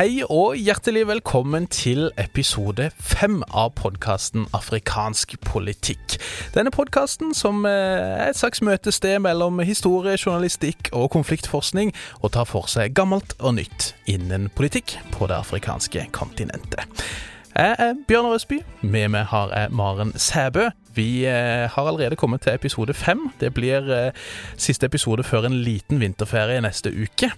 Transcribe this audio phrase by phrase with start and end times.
[0.00, 6.14] Hei og hjertelig velkommen til episode fem av podkasten Afrikansk politikk.
[6.54, 11.92] Denne podkasten som eh, er et slags møtested mellom historie, journalistikk og konfliktforskning,
[12.24, 17.04] og tar for seg gammelt og nytt innen politikk på det afrikanske kontinentet.
[17.52, 18.62] Jeg er Bjørn Røsby.
[18.80, 20.70] Med meg har jeg Maren Sæbø.
[20.94, 23.28] Vi eh, har allerede kommet til episode fem.
[23.40, 24.26] Det blir eh,
[24.56, 27.30] siste episode før en liten vinterferie neste uke.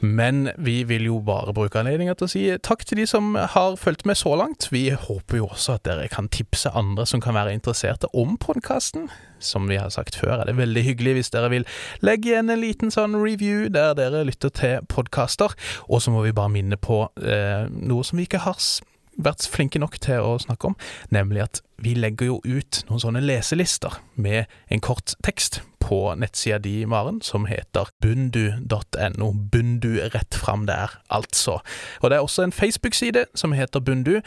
[0.00, 3.76] Men vi vil jo bare bruke anledningen til å si takk til de som har
[3.76, 4.70] fulgt med så langt.
[4.72, 9.10] Vi håper jo også at dere kan tipse andre som kan være interesserte om podkasten.
[9.40, 11.68] Som vi har sagt før, er det veldig hyggelig hvis dere vil
[12.04, 15.52] legge igjen en liten sånn review der dere lytter til podkaster.
[15.88, 18.56] Og så må vi bare minne på eh, noe som vi ikke har
[19.24, 20.78] vært flinke nok til å snakke om,
[21.14, 26.58] nemlig at vi legger jo ut noen sånne leselister med en kort tekst på nettsida
[26.62, 29.30] di, Maren, som heter bundu.no.
[29.32, 31.56] Bundu rett fram der, altså.
[32.02, 34.20] Og det er også en Facebook-side som heter Bundu,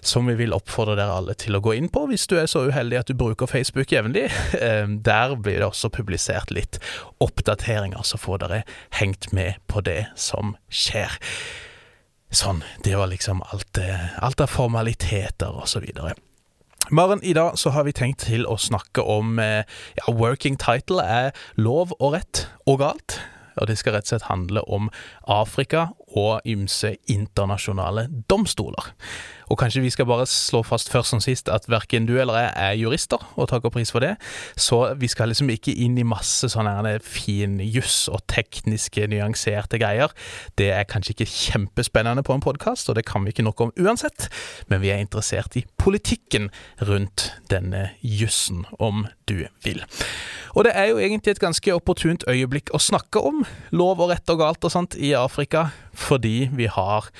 [0.00, 2.62] som vi vil oppfordre dere alle til å gå inn på hvis du er så
[2.70, 4.28] uheldig at du bruker Facebook jevnlig.
[4.60, 6.76] Eh, der blir det også publisert litt
[7.22, 8.58] oppdateringer, så får dere
[8.98, 11.16] hengt med på det som skjer.
[12.30, 13.78] Sånn, det var liksom alt,
[14.22, 16.14] alt av formaliteter og så videre.
[16.90, 19.66] Maren, i dag så har vi tenkt til å snakke om eh,
[19.98, 23.20] ja, Working title er lov og rett og galt.
[23.60, 24.88] Og det skal rett og slett handle om
[25.30, 28.92] Afrika og ymse internasjonale domstoler.
[29.50, 32.50] Og kanskje vi skal bare slå fast først som sist at verken du eller jeg
[32.54, 34.14] er jurister, og takker pris for det.
[34.54, 40.14] Så vi skal liksom ikke inn i masse sånne fin juss og tekniske, nyanserte greier.
[40.58, 43.74] Det er kanskje ikke kjempespennende på en podkast, og det kan vi ikke nok om
[43.80, 44.28] uansett,
[44.70, 46.50] men vi er interessert i politikken
[46.86, 49.82] rundt denne jussen, om du vil.
[50.54, 53.44] Og det er jo egentlig et ganske opportunt øyeblikk å snakke om
[53.74, 57.10] lov og rett og galt og sånt i Afrika, fordi vi har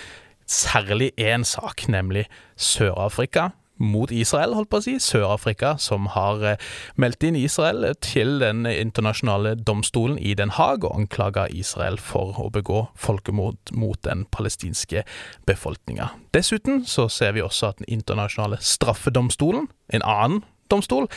[0.50, 2.26] særlig én sak, nemlig
[2.58, 3.50] Sør-Afrika
[3.80, 4.94] mot Israel, holdt på å si.
[5.00, 6.68] Sør-Afrika som har eh,
[7.00, 12.50] meldt inn Israel til den internasjonale domstolen i Den Haag og anklaga Israel for å
[12.52, 15.04] begå folkemord mot den palestinske
[15.48, 16.10] befolkninga.
[16.36, 20.42] Dessuten så ser vi også at den internasjonale straffedomstolen, en annen
[20.72, 21.08] domstol,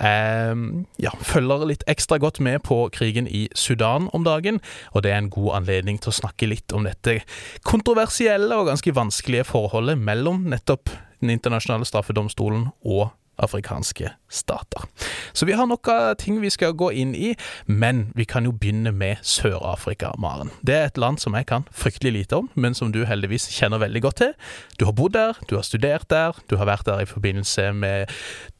[0.00, 0.54] eh,
[1.02, 4.60] ja, følger litt ekstra godt med på krigen i Sudan om dagen,
[4.92, 7.20] og det er en god anledning til å snakke litt om dette
[7.68, 10.90] kontroversielle og ganske vanskelige forholdet mellom nettopp
[11.22, 13.12] Den internasjonale straffedomstolen og
[13.42, 14.86] afrikanske stater.
[15.32, 17.32] Så vi har noen ting vi skal gå inn i,
[17.66, 20.52] men vi kan jo begynne med Sør-Afrika, Maren.
[20.66, 23.82] Det er et land som jeg kan fryktelig lite om, men som du heldigvis kjenner
[23.82, 24.32] veldig godt til.
[24.80, 28.12] Du har bodd der, du har studert der, du har vært der i forbindelse med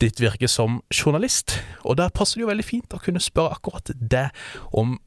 [0.02, 3.94] ditt virke som journalist, og da passer det jo veldig fint å kunne spørre akkurat
[3.96, 4.28] det
[4.72, 4.98] om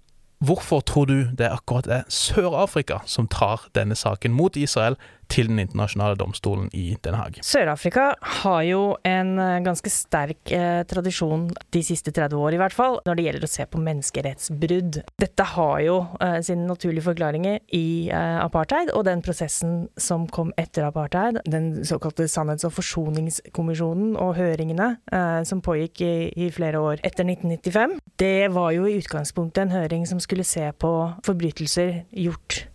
[0.46, 4.97] Hvorfor tror du det akkurat er Sør-Afrika som tar denne saken mot Israel
[5.31, 7.40] til Den internasjonale domstolen i Den Haag.
[7.46, 8.12] Sør-Afrika
[8.44, 13.00] har jo en eh, ganske sterk eh, tradisjon, de siste 30 år i hvert fall,
[13.06, 15.02] når det gjelder å se på menneskerettsbrudd.
[15.22, 20.53] Dette har jo eh, sine naturlige forklaringer i eh, apartheid og den prosessen som kom
[20.62, 26.13] etter apartheid, den såkalte sannhets- og forsoningskommisjonen og høringene eh, som pågikk i,
[26.46, 28.00] i flere år etter 1995.
[28.22, 30.94] Det var jo i utgangspunktet en høring som skulle se på
[31.25, 32.66] forbrytelser gjort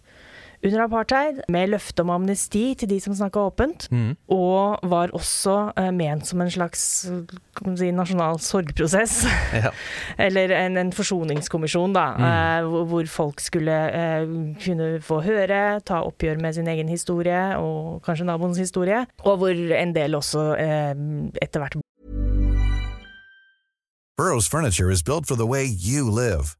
[0.62, 4.10] under apartheid, med løfte om amnesti til de som snakka åpent, mm.
[4.37, 9.25] og var også uh, ment som en slags si, nasjonal sorgprosess.
[9.56, 9.72] Ja.
[10.26, 12.28] Eller en, en, forsoningskommisjon, da, mm.
[12.69, 18.03] uh, hvor folk skulle uh, kunne få høre, ta oppgjør med sin egen historie, og
[18.04, 21.81] kanskje naboens historie, og hvor en del også etter hvert
[24.20, 26.59] Burroughs Furniture is built for the way you live.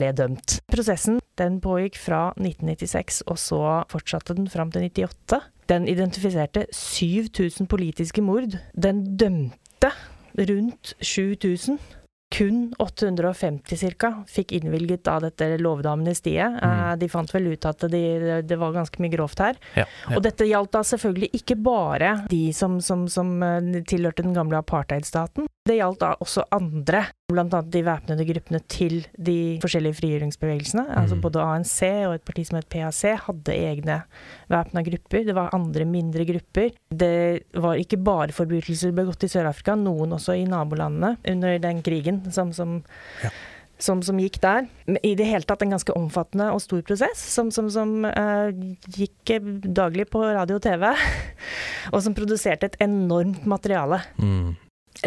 [0.00, 0.58] Ble dømt.
[0.72, 3.60] Prosessen den pågikk fra 1996, og så
[3.92, 5.40] fortsatte den fram til 98.
[5.70, 8.58] Den identifiserte 7000 politiske mord.
[8.74, 9.92] Den dømte
[10.40, 11.78] rundt 7000.
[12.30, 14.08] Kun 850 ca.
[14.30, 16.60] fikk innvilget av dette lovede amnestiet.
[16.62, 18.02] Eh, De fant vel ut at de,
[18.46, 19.58] det var ganske mye grovt her.
[19.74, 20.14] Ja, ja.
[20.14, 24.60] Og dette gjaldt da selvfølgelig ikke bare de som, som, som eh, tilhørte den gamle
[24.62, 25.50] apartheidstaten.
[25.66, 27.60] Det gjaldt da også andre, bl.a.
[27.62, 30.84] de væpnede gruppene til de forskjellige frigjøringsbevegelsene.
[30.96, 31.20] Altså Mm.
[31.22, 34.02] både ANC og et parti som het PAC hadde egne
[34.50, 35.24] væpna grupper.
[35.26, 36.70] Det var andre mindre grupper.
[36.90, 42.30] Det var ikke bare forbrytelser begått i Sør-Afrika, noen også i nabolandene under den krigen
[42.32, 42.82] som, som
[43.22, 43.30] Ja.
[43.80, 44.66] som, som gikk der.
[45.02, 48.50] I det hele tatt en ganske omfattende og stor prosess, som, som, som uh,
[48.92, 49.40] gikk eh,
[49.72, 50.84] daglig på radio og TV,
[51.94, 54.02] og som produserte et enormt materiale.
[54.20, 54.56] Mm.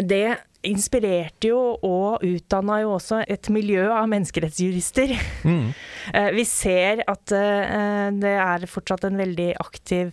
[0.00, 5.16] Det inspirerte jo og utdanna jo også et miljø av menneskerettsjurister.
[5.46, 5.72] Mm.
[6.12, 10.10] Eh, Vi ser at eh, det er fortsatt en veldig aktiv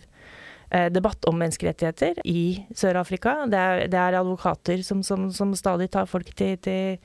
[0.72, 3.34] eh, debatt om menneskerettigheter i Sør-Afrika.
[3.44, 6.96] Det, det er advokater som, som, som stadig tar folk til, til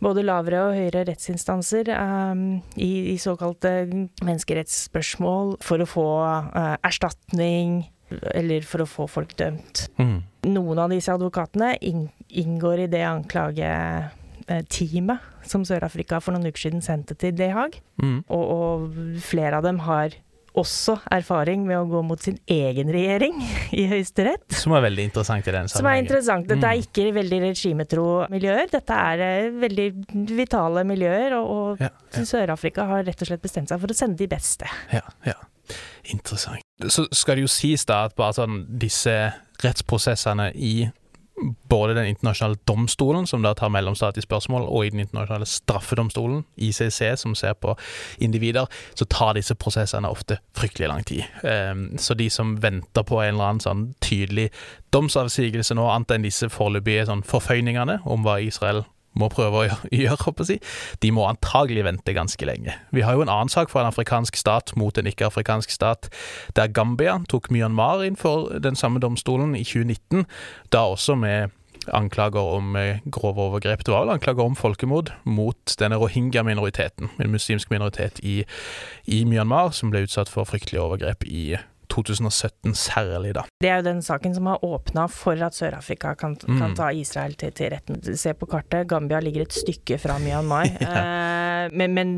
[0.00, 3.84] både lavere og høyere rettsinstanser um, i, i såkalte
[4.24, 7.82] menneskerettsspørsmål for å få uh, erstatning
[8.34, 9.86] eller for å få folk dømt.
[10.00, 10.18] Mm.
[10.52, 17.14] Noen av disse advokatene inngår i det anklageteamet som Sør-Afrika for noen uker siden sendte
[17.18, 17.72] til De Haag.
[18.02, 18.20] Mm.
[18.28, 18.78] Og, og
[19.24, 20.08] flere av dem har
[20.52, 23.38] også erfaring med å gå mot sin egen regjering
[23.80, 24.42] i Høyesterett.
[24.52, 25.78] Som er veldig interessant i den sammenhengen.
[25.78, 26.44] Som er interessant.
[26.50, 26.82] Dette er Mm.
[26.84, 28.66] ikke veldig regimetro miljøer.
[28.74, 29.86] Dette er eh, veldig
[30.36, 32.24] vitale miljøer, og, og Ja, ja.
[32.28, 34.66] Sør-Afrika har rett og slett bestemt seg for å sende de beste.
[34.92, 35.38] Ja, ja.
[36.12, 36.60] Interessant.
[36.88, 39.14] Så skal det jo sies da at bare sånn disse
[39.62, 40.74] rettsprosessene i
[41.68, 47.00] både den internasjonale domstolen, som da tar mellomstatlige spørsmål, og i den internasjonale straffedomstolen, ICC,
[47.16, 47.74] som ser på
[48.18, 51.24] individer, så tar disse prosessene ofte fryktelig lang tid.
[51.44, 54.50] Ehm, så de som venter på en eller annen sånn tydelig
[54.92, 58.84] domsavsigelse nå, annet enn disse foreløpige sånn forføyningene om hva Israel
[59.18, 59.64] må prøve å
[60.02, 60.58] gjøre, håper si,
[61.04, 62.76] de må antagelig vente ganske lenge.
[62.94, 66.10] Vi har jo en annen sak fra en afrikansk stat mot en ikke-afrikansk stat,
[66.56, 70.26] der Gambia tok Myanmar inn for den samme domstolen i 2019,
[70.72, 71.52] da også med
[71.90, 73.84] anklager om eh, grove overgrep.
[73.84, 78.42] Det var vel anklager om folkemord mot denne rohingya-minoriteten, en muslimsk minoritet i,
[79.06, 81.44] i Myanmar, som ble utsatt for fryktelige overgrep i
[81.92, 83.44] 2017 særlig, da.
[83.62, 86.76] Det er jo den saken som har åpna for at Sør-Afrika kan, kan Mm.
[86.78, 88.00] ta Israel til, til retten.
[88.16, 90.66] Se på kartet, Gambia ligger et stykke fra Myanmar.
[90.80, 92.14] eh, men, men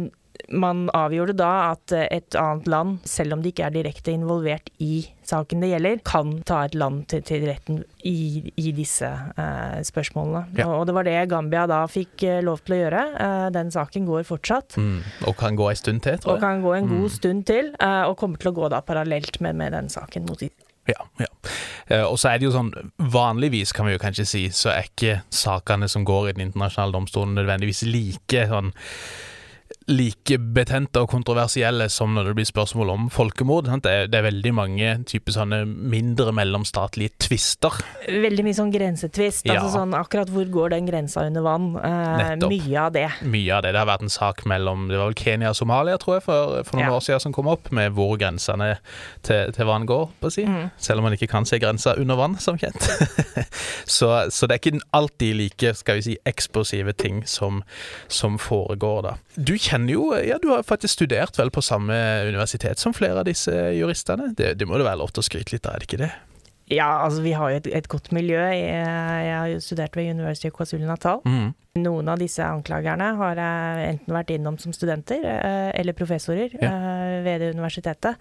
[0.52, 5.06] man avgjorde da at et annet land, selv om de ikke er direkte involvert i
[5.24, 10.42] saken det gjelder, kan ta et land til, til retten i, i disse eh, spørsmålene.
[10.58, 10.66] Ja.
[10.68, 13.04] Og, og det var det Gambia da fikk eh, lov til å gjøre.
[13.24, 14.76] Eh, den saken går fortsatt.
[14.76, 15.00] Mm.
[15.30, 16.42] Og kan gå en stund til, tror jeg.
[16.42, 17.14] Og kan gå en god Mm.
[17.16, 20.60] stund til, og kommer til å gå da parallelt med, med den saken mot Israel.
[20.84, 22.00] Ja, ja.
[22.10, 22.68] Og så er det jo sånn,
[23.00, 26.92] vanligvis kan vi jo kanskje si, så er ikke sakene som går i den internasjonale
[26.92, 28.68] domstolen nødvendigvis like sånn
[29.90, 33.66] like betente og kontroversielle som når det blir spørsmål om folkemord.
[33.84, 37.76] Det, er, det er veldig mange typer sånne mindre mellomstatlige tvister.
[38.08, 39.44] Veldig mye sånn grensetvist.
[39.44, 39.58] Ja.
[39.58, 41.66] Altså sånn akkurat hvor går den grensa under vann?
[41.76, 43.04] Eh, mye av det.
[43.28, 43.74] Mye av det.
[43.76, 46.56] Det har vært en sak mellom det var vel Kenya og Somalia, tror jeg, for,
[46.64, 46.96] for noen Ja.
[46.96, 48.78] år siden som kom opp, med hvor grensene
[49.26, 50.46] til, til vann går, på å si.
[50.48, 50.72] Mm.
[50.80, 52.88] Selv om man ikke kan se grensa under vann, som kjent.
[53.98, 57.60] så, så det er ikke alltid like skal vi si, eksplosive ting som,
[58.08, 59.16] som foregår, da.
[59.36, 61.96] Du kjenner jo Ja, du har faktisk studert vel på samme
[62.28, 64.32] universitet som flere av disse juristene.
[64.36, 66.12] Det, det må det være lov til å skryte litt av, er det ikke det?
[66.72, 68.40] Ja, altså vi har jo et, et godt miljø.
[68.40, 71.20] Jeg, jeg har jo studert ved University of KwaZulu-Natal.
[71.28, 71.52] Mm.
[71.74, 76.70] Noen av disse anklagerne har jeg enten vært innom som studenter eh, eller professorer ja.
[77.24, 78.20] ved det universitetet.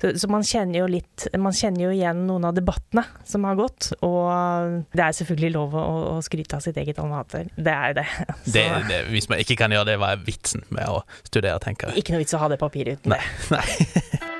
[0.00, 3.58] Så, så man kjenner jo litt Man kjenner jo igjen noen av debattene som har
[3.60, 3.90] gått.
[4.00, 7.52] Og det er selvfølgelig lov å, å skryte av sitt eget almater.
[7.54, 8.06] Det er det.
[8.46, 11.60] Så Det, det, hvis man ikke kan gjøre det, hva er vitsen med å studere,
[11.62, 12.00] tenker jeg.
[12.00, 13.20] ikke noe vits å ha det papiret uten Nei.
[13.20, 13.60] det.
[13.60, 14.32] Nei.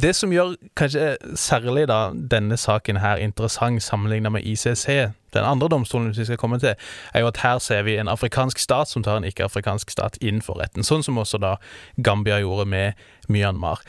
[0.00, 4.86] Det som gjør kanskje særlig da denne saken her interessant sammenlignet med ICC,
[5.34, 6.72] den andre domstolen vi skal komme til,
[7.12, 10.40] er jo at her ser vi en afrikansk stat som tar en ikke-afrikansk stat inn
[10.44, 10.86] for retten.
[10.86, 11.56] Sånn som også da
[12.00, 13.82] Gambia gjorde med Myanmar.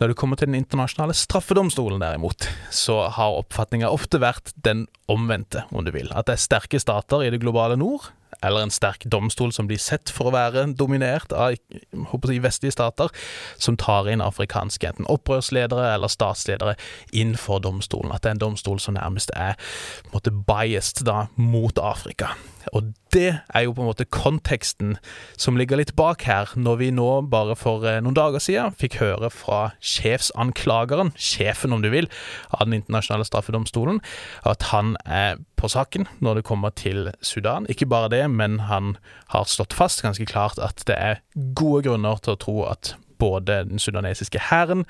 [0.00, 5.66] Når du kommer til Den internasjonale straffedomstolen derimot, så har oppfatninga ofte vært den omvendte,
[5.70, 6.08] om du vil.
[6.14, 8.08] At det er sterke stater i det globale nord
[8.42, 13.10] eller en sterk domstol som blir sett for å være dominert av jeg, vestlige stater,
[13.60, 16.76] som tar inn afrikanske enten opprørsledere eller statsledere
[17.12, 18.12] inn for domstolen.
[18.14, 19.58] At det er en domstol som nærmest er
[20.14, 22.34] måte biased da, mot Afrika.
[22.76, 24.96] Og det er jo på en måte konteksten
[25.40, 29.00] som ligger litt bak her, når vi nå bare for eh, noen dager siden fikk
[29.00, 32.10] høre fra sjefsanklageren, sjefen om du vil,
[32.54, 34.00] av Den internasjonale straffedomstolen,
[34.46, 37.66] at han er på saken når det kommer til Sudan.
[37.68, 38.96] Ikke bare det, men han
[39.34, 41.22] har slått fast ganske klart at det er
[41.56, 44.86] gode grunner til å tro at både den sudanesiske hæren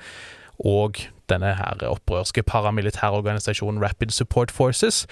[0.65, 0.99] og
[1.31, 5.05] denne her opprørske paramilitærorganisasjonen Rapid Support Forces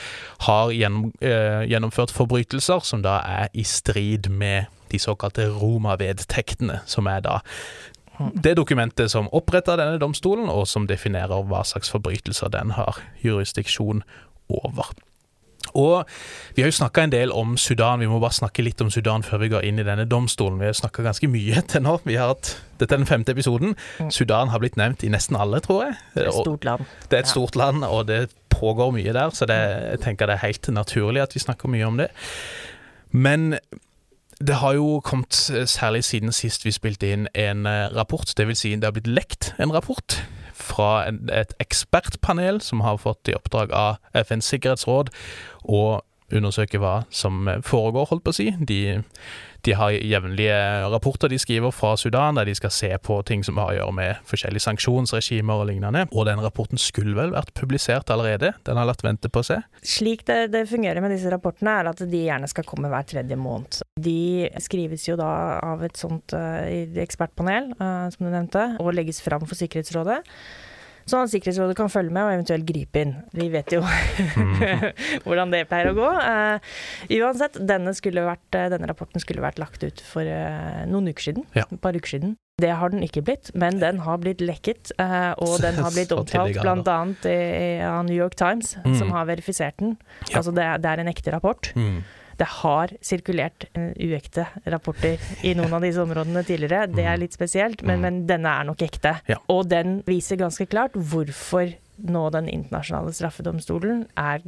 [0.46, 7.08] har gjennom, eh, gjennomført forbrytelser som da er i strid med de såkalte Roma-vedtektene, som
[7.08, 7.40] er da
[8.44, 14.04] det dokumentet som oppretta denne domstolen, og som definerer hva slags forbrytelser den har jurisdiksjon
[14.50, 14.92] over.
[15.78, 16.06] Og
[16.56, 19.26] vi har jo snakka en del om Sudan, vi må bare snakke litt om Sudan
[19.26, 20.60] før vi går inn i denne domstolen.
[20.62, 21.98] Vi har snakka ganske mye til nå.
[22.06, 23.76] Vi har hatt, dette er den femte episoden.
[24.00, 24.14] Mm.
[24.16, 26.00] Sudan har blitt nevnt i nesten alle, tror jeg.
[26.16, 26.96] Det er et stort land.
[27.10, 28.24] Det er et stort land, og det
[28.54, 29.60] pågår mye der, så det,
[29.94, 32.10] jeg tenker det er helt naturlig at vi snakker mye om det.
[33.12, 33.54] Men
[34.40, 35.36] det har jo kommet,
[35.68, 38.32] særlig siden sist vi spilte inn, en eh, rapport.
[38.38, 40.20] Det vil si, det har blitt lekt en rapport
[40.60, 45.12] fra et ekspertpanel som har fått i oppdrag av FNs sikkerhetsråd
[45.70, 45.84] å
[46.30, 48.50] undersøke hva som foregår, holdt på å si.
[48.60, 49.00] De,
[49.68, 50.58] de har jevnlige
[50.94, 53.96] rapporter de skriver fra Sudan, der de skal se på ting som har å gjøre
[53.98, 56.06] med forskjellige sanksjonsregimer og lignende.
[56.14, 58.54] Og den rapporten skulle vel vært publisert allerede?
[58.68, 59.66] Den har latt vente på seg?
[59.86, 63.40] Slik det, det fungerer med disse rapportene, er at de gjerne skal komme hver tredje
[63.40, 63.82] måned.
[64.00, 65.32] De skrives jo da
[65.66, 66.64] av et sånt uh,
[67.04, 70.22] ekspertpanel, uh, som du nevnte, og legges fram for Sikkerhetsrådet.
[71.10, 73.16] Sånn at Sikkerhetsrådet kan følge med og eventuelt gripe inn.
[73.36, 73.82] Vi vet jo
[75.26, 76.10] hvordan det pleier å gå.
[76.20, 76.76] Uh,
[77.20, 81.48] uansett, denne, vært, uh, denne, rapporten skulle vært lagt ut for uh, noen uker siden.
[81.58, 81.66] Ja.
[81.66, 82.38] Et par uker siden.
[82.60, 86.58] Det har den ikke blitt, men den har blitt lekket, og den har blitt omtalt
[86.60, 86.98] bl.a.
[87.88, 88.98] av New York Times, mm.
[89.00, 89.94] som har verifisert den.
[90.28, 90.42] Ja.
[90.42, 91.72] Altså det det er, en ekte rapport.
[91.80, 92.02] Mm
[92.40, 96.88] det har sirkulert uekte rapporter i noen av disse områdene tidligere.
[96.92, 99.18] Det er litt spesielt, men, men denne er nok ekte.
[99.30, 99.40] Ja.
[99.52, 101.74] Og den viser ganske klart hvorfor
[102.08, 104.44] nå den internasjonale straffedomstolen er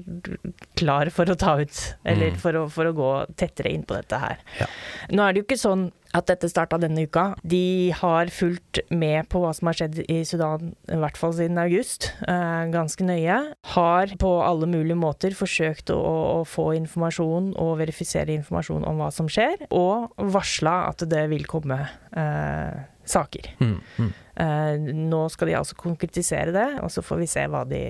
[0.79, 4.21] klar for å ta ut, eller for å, for å gå tettere inn på dette
[4.21, 4.43] her.
[4.59, 4.69] Ja.
[5.11, 7.31] Nå er det jo ikke sånn at dette starta denne uka.
[7.47, 11.59] De har fulgt med på hva som har skjedd i Sudan, i hvert fall siden
[11.61, 13.39] august, eh, ganske nøye.
[13.75, 19.11] Har på alle mulige måter forsøkt å, å, få informasjon og verifisere informasjon om hva
[19.15, 21.79] som skjer, og varsla at det vil komme
[22.11, 23.51] eh, saker.
[23.59, 24.11] Mm, mm.
[24.41, 27.83] Uh, nå skal de altså konkretisere det, og så får vi se hva de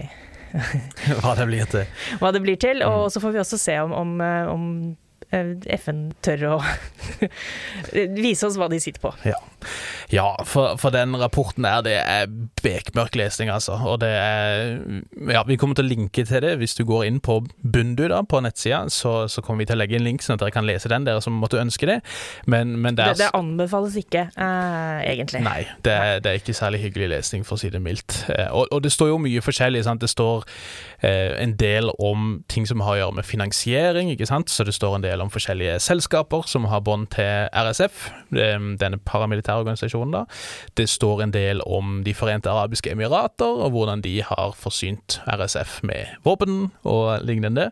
[1.21, 1.87] hva det blir til.
[2.19, 3.11] Hva det blir til, Og mm.
[3.13, 4.65] så får vi også se om, om, eh, om
[5.31, 6.55] Eh, FN tør å
[8.25, 9.13] vise oss hva de sitter på.
[9.23, 9.37] Ja,
[10.11, 12.27] ja for, for, den rapporten der, det er
[12.63, 13.77] bekmørk lesning, altså.
[13.85, 14.77] Og det er
[15.31, 18.21] Ja, vi kommer til å linke til det hvis du går inn på Bundu da,
[18.27, 20.67] på nettsida, så, så, kommer vi til å legge inn link sånn at dere kan
[20.67, 21.99] lese den, dere som måtte ønske det.
[22.45, 25.43] Men, men det, er, det, det, anbefales ikke, uh, egentlig.
[25.45, 28.21] Nei, det det er, ikke særlig hyggelig lesning, for å si det mildt.
[28.29, 29.83] Uh, og, og, det står jo mye forskjellig.
[29.85, 30.03] Sant?
[30.03, 34.51] Det står uh, en del om ting som har å gjøre med finansiering, ikke sant.
[34.51, 39.50] Så det står en del om forskjellige selskaper som har bånd til RSF, denne paramilitære
[39.59, 40.11] organisasjonen.
[40.11, 40.25] da.
[40.77, 45.81] Det står en del om De forente arabiske emirater, og hvordan de har forsynt RSF
[45.83, 47.71] med våpen og lignende.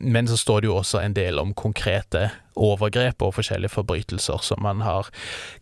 [0.00, 4.62] Men så står det jo også en del om konkrete overgrep og forskjellige forbrytelser som
[4.64, 5.10] man har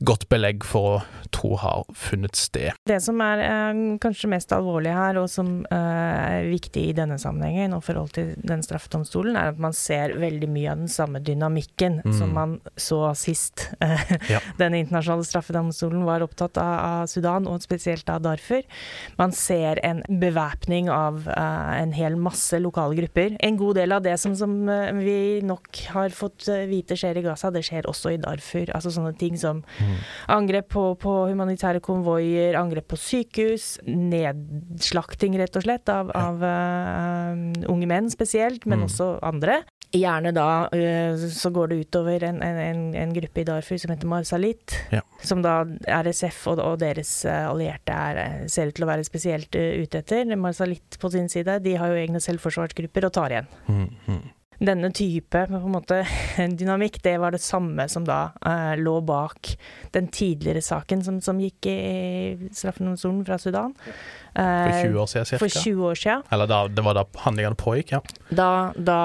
[0.05, 2.77] godt belegg for å tro har funnet sted.
[2.89, 7.19] Det som er eh, kanskje mest alvorlig her, og som eh, er viktig i denne
[7.21, 11.23] sammenhengen og forhold til den straffedomstolen, er at man ser veldig mye av den samme
[11.25, 12.13] dynamikken mm.
[12.19, 14.43] som man så sist eh, ja.
[14.61, 18.63] den internasjonale straffedomstolen var opptatt av, av, Sudan, og spesielt av Darfur.
[19.19, 23.37] Man ser en bevæpning av eh, en hel masse lokale grupper.
[23.41, 27.21] En god del av det som, som eh, vi nok har fått vite lite skjer
[27.21, 28.71] i Gaza, det skjer også i Darfur.
[28.75, 29.99] Altså sånne ting som mm.
[30.35, 37.71] angrep på, på, humanitære konvoier, angrep på sykehus, nedslakting rett og slett av, av uh,
[37.71, 38.89] unge menn spesielt, men mm.
[38.91, 39.63] også andre.
[39.93, 44.09] Gjerne da eh, så går det utover en, en, en gruppe i Darfur som heter
[44.09, 44.73] Marsalit.
[44.89, 45.03] Ja.
[45.21, 49.53] Som da RSF og, og deres eh, allierte er, ser ut til å være spesielt
[49.53, 50.33] ute etter.
[50.41, 53.53] Marsalit på sin side, de har jo egne selvforsvarsgrupper og tar igjen.
[53.69, 54.23] Mm, mm.
[54.63, 56.05] Denne type måte,
[56.59, 59.57] dynamikk, det var det samme som da eh, lå bak
[59.95, 63.75] den tidligere saken som, som gikk i straffedomstolen fra Sudan.
[64.35, 65.39] For Eh, 20 år siden cirka.
[65.45, 66.23] For 20 år siden.
[66.33, 68.01] Eller da, det var da handlingene pågikk, ja.
[68.33, 68.99] Da, da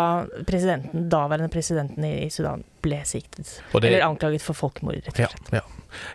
[0.47, 3.57] presidenten, daværende presidenten i, Sudan ble siktet.
[3.73, 5.51] Det- Eller anklaget for folkemord, rett og slett.
[5.51, 5.61] ja.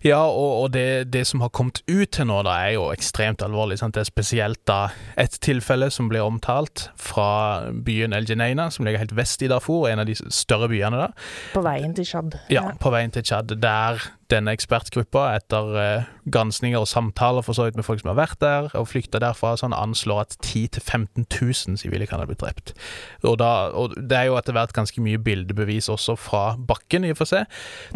[0.02, 3.42] ja og, og det, det som har kommet ut til nå, da, er jo ekstremt
[3.44, 3.78] alvorlig.
[3.82, 3.94] Sant?
[3.98, 4.88] Det er spesielt da
[5.20, 9.88] et tilfelle som ble omtalt fra byen El Geneina, som ligger helt vest i Darfur,
[9.90, 11.10] en av de større byene da.
[11.52, 12.38] På veien til Tsjad.
[12.48, 14.00] Ja, på veien til Tsjad, der
[14.32, 18.40] denne ekspertgruppa, etter eh, granskninger og samtaler for så vidt med folk som har vært
[18.42, 22.74] der og flykta derfra, sånn anslår at 10 000-15 000 sivile kan ha blitt drept.
[23.22, 27.12] Og, da, og det er jo etter hvert ganske mye bildebevis også fra bakken, i
[27.14, 27.48] og for seg.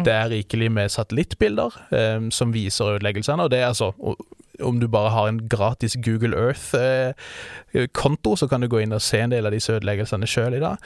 [0.03, 4.21] Det er rikelig med satellittbilder eh, som viser ødeleggelsene, og det er altså og,
[4.63, 9.19] om du bare har en gratis Google Earth-konto, så kan du gå inn og se
[9.23, 10.77] en del av disse ødeleggelsene sjøl i dag.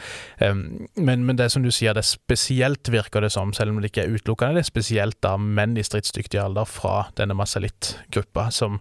[0.95, 4.05] Men, men det som du sier, det spesielt, virker det som, selv om det ikke
[4.05, 8.79] er utelukkende, det er spesielt da menn i stridsdyktig alder fra denne Masalitt-gruppa som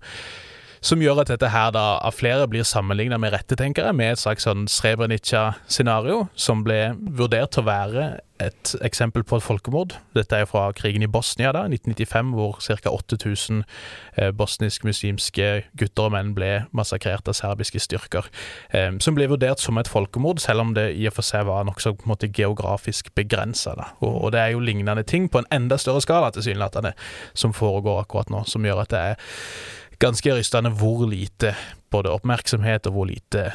[0.81, 4.15] som gjør at dette her da av flere blir sammenligna med rette, tenker jeg, med
[4.15, 8.07] et slags sånn Srebrenica-scenario, som ble vurdert til å være
[8.41, 9.95] et eksempel på et folkemord.
[10.17, 12.91] Dette er fra krigen i Bosnia, da, 1995, hvor ca.
[12.91, 13.63] 8000
[14.17, 18.29] eh, bosnisk-muslimske gutter og menn ble massakrert av serbiske styrker.
[18.77, 21.67] Eh, som ble vurdert som et folkemord, selv om det i og for seg var
[21.69, 21.97] nokså
[22.31, 23.75] geografisk begrensa.
[24.01, 26.95] Og det er jo lignende ting på en enda større skala, tilsynelatende,
[27.35, 29.29] som foregår akkurat nå, som gjør at det er
[30.01, 31.55] ganske rystende hvor lite
[31.93, 33.51] både oppmerksomhet og hvor lite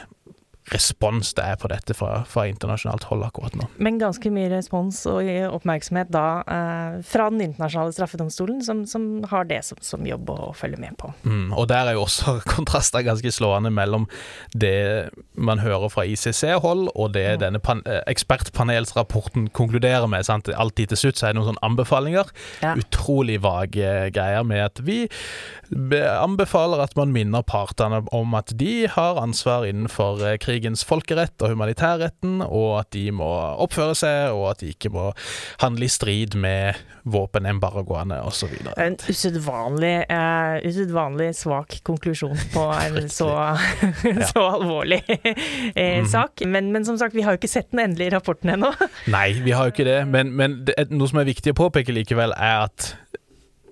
[0.74, 3.68] respons det er på dette fra, fra internasjonalt hold akkurat nå.
[3.78, 9.46] Men ganske mye respons og oppmerksomhet da eh, fra Den internasjonale straffedomstolen, som, som har
[9.50, 11.12] det som, som jobb å følge med på.
[11.26, 14.08] Mm, og der er jo også kontraster ganske slående mellom
[14.54, 17.40] det man hører fra ICC-hold, og det Mm.
[17.42, 20.26] denne pan eh, ekspertpanelsrapporten konkluderer med.
[20.26, 20.50] Sant?
[20.50, 22.30] Alltid til slutt så er det noen sånne anbefalinger.
[22.64, 22.76] Ja.
[22.80, 25.06] Utrolig vage greier med at vi
[25.72, 31.54] anbefaler at man minner partene om at de har ansvar innenfor eh, krigens folkerett og
[31.56, 33.28] humanitærretten, og at de må
[33.66, 35.10] oppføre seg, og at de ikke må
[35.64, 38.54] handle i strid med våpenembargoene osv.
[38.82, 43.30] En usedvanlig, uh, usedvanlig svak konklusjon på en så,
[44.32, 45.02] så alvorlig
[45.76, 46.06] Mhm.
[46.10, 46.42] sak.
[46.48, 48.72] Men, men som sagt, vi har jo ikke sett den endelige rapporten ennå.
[49.12, 51.94] Nei, vi har jo ikke det, men, men det, noe som er viktig å påpeke
[51.96, 52.92] likevel, er at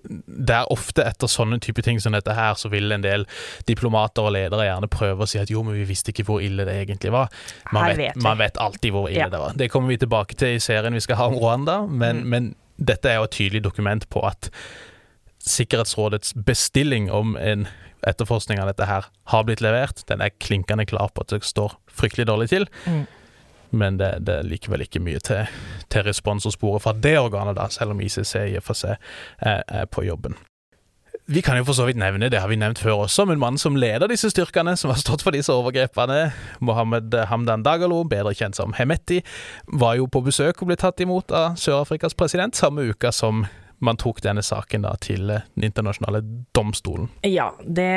[0.10, 3.26] det er ofte etter sånne type ting som dette her, så vil en del
[3.70, 6.66] diplomater og ledere gjerne prøve å si at jo, men vi visste ikke hvor ille
[6.68, 7.30] det egentlig var.
[7.72, 9.30] Man, vet, vet man vet alltid hvor ille Ja.
[9.30, 9.54] det var.
[9.56, 12.30] Det kommer vi tilbake til i serien vi skal ha om Rwanda, men, Mm.
[12.30, 14.50] men dette er jo et tydelig dokument på at
[15.44, 17.68] Sikkerhetsrådets bestilling om en
[18.08, 20.06] etterforskning av dette her har blitt levert.
[20.08, 22.66] Den er klinkende klar på at det står fryktelig dårlig til.
[22.88, 23.06] Mm.
[23.74, 25.50] Men det, det er likevel ikke mye til,
[25.90, 28.98] til respons å spore fra det organet, da, selv om ICC i og for seg
[29.42, 30.38] er, er på jobben.
[31.26, 33.58] Vi kan jo for så vidt nevne, det har vi nevnt før også, men mannen
[33.58, 38.60] som leder disse styrkene, som har stått for disse overgrepene, Mohammed Hamdan Dagalo, bedre kjent
[38.60, 39.22] som Hemeti,
[39.72, 43.46] var jo på besøk og ble tatt imot av Sør-Afrikas president samme uka som
[43.80, 46.22] man tok denne saken da til eh, Den internasjonale
[46.56, 47.10] domstolen.
[47.28, 47.90] Ja, det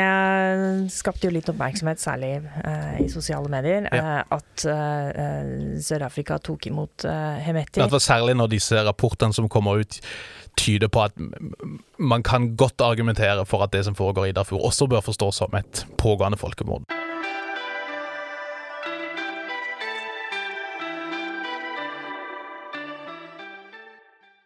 [0.95, 2.33] skapte jo litt oppmerksomhet, særlig
[2.65, 4.21] eh, i sosiale medier, Ja.
[4.21, 7.81] eh, at eh, Sør-Afrika tok imot eh, Hemeti.
[7.81, 10.01] Det var særlig når disse rapportene som kommer ut,
[10.57, 11.13] tyder på at
[12.01, 15.53] man kan godt argumentere for at det som foregår i Darfur, også bør forstås som
[15.59, 16.87] et pågående folkemord.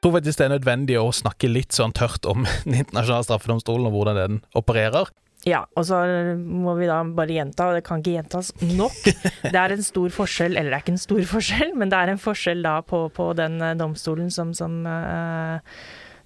[0.02, 3.96] Tror faktisk det er nødvendig å snakke litt sånn tørt om Den internasjonale straffedomstolen og
[3.96, 5.10] hvordan den opererer.
[5.48, 6.02] Ja, og så
[6.36, 8.98] må vi da bare gjenta, og det kan ikke gjentas nok.
[9.46, 12.12] Det er en stor forskjell, eller det er ikke en stor forskjell, men det er
[12.12, 15.80] en forskjell da på, på den eh, domstolen som, som, eh,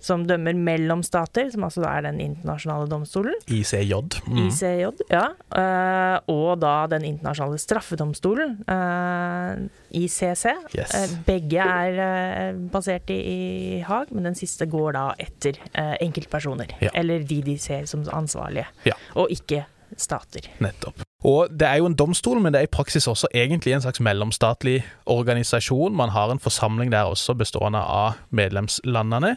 [0.05, 3.95] som dømmer mellom stater, som altså da er den internasjonale domstolen, ICJ.
[4.29, 4.41] Mm.
[4.47, 5.25] ICJ, ja,
[5.57, 9.65] eh, og da den internasjonale straffedomstolen, eh,
[10.03, 10.45] ICC.
[10.77, 10.95] Yes.
[10.99, 16.77] Eh, Begge er basert i, Haag, men den siste går da etter enkeltpersoner.
[16.85, 16.93] Ja.
[16.95, 18.95] Eller de de ser som ansvarlige, Ja.
[19.17, 19.65] og ikke
[19.97, 20.49] stater.
[20.61, 21.04] Nettopp.
[21.25, 24.01] Og det er jo en domstol, men det er i praksis også egentlig en slags
[24.05, 25.97] mellomstatlig organisasjon.
[25.97, 29.37] Man har en forsamling der også bestående av medlemslandene,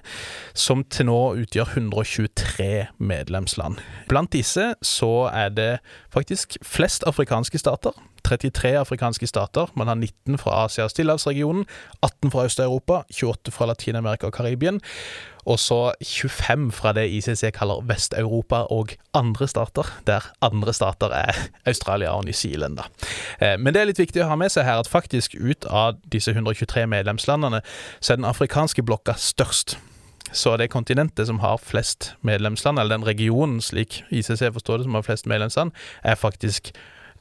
[0.54, 2.68] som til nå utgjør 123
[3.00, 3.80] medlemsland.
[4.12, 5.72] Blant disse så er det
[6.14, 7.96] faktisk flest afrikanske stater.
[8.28, 9.72] 33 afrikanske stater.
[9.76, 11.66] Man har 19 fra Asia og Stillehavsregionen,
[12.04, 14.82] 18 fra Øst-Europa, 28 fra Latin-Amerika og Karibien,
[15.48, 21.36] og så 25 fra det ICC kaller Vest-Europa og andre stater, der andre stater er
[21.66, 22.78] Australia og New Zealand.
[22.78, 22.88] Da.
[23.40, 26.02] Eh, men det er litt viktig å ha med seg her at faktisk ut av
[26.12, 27.64] disse 123 medlemslandene,
[28.00, 29.78] så er den afrikanske blokka størst.
[30.36, 34.98] Så det kontinentet som har flest medlemsland, eller den regionen, slik ICC forstår det, som
[35.00, 35.72] har flest medlemsland,
[36.04, 36.74] er faktisk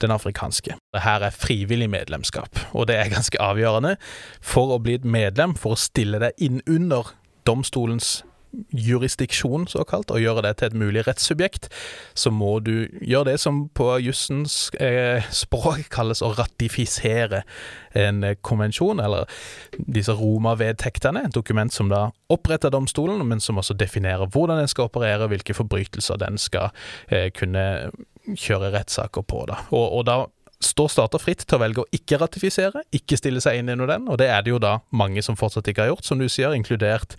[0.03, 0.75] den afrikanske.
[0.97, 3.95] Her er frivillig medlemskap, og det er ganske avgjørende.
[4.43, 7.15] For å bli et medlem, for å stille deg inn under
[7.47, 8.21] domstolens
[8.73, 11.69] jurisdiksjon, såkalt, og gjøre det til et mulig rettssubjekt,
[12.17, 17.43] så må du gjøre det som på jussens eh, språk kalles å ratifisere
[17.97, 19.29] en eh, konvensjon, eller
[19.77, 24.91] disse Roma-vedtektene, et dokument som da oppretter domstolen, men som også definerer hvordan den skal
[24.91, 26.73] operere, hvilke forbrytelser den skal
[27.09, 27.91] eh, kunne
[28.27, 29.45] kjøre rettssaker på.
[29.51, 29.61] Da.
[29.71, 30.23] Og, og da
[30.63, 34.09] står stater fritt til å velge å ikke ratifisere, ikke stille seg inn under den,
[34.09, 36.57] og det er det jo da mange som fortsatt ikke har gjort, som du sier,
[36.57, 37.19] inkludert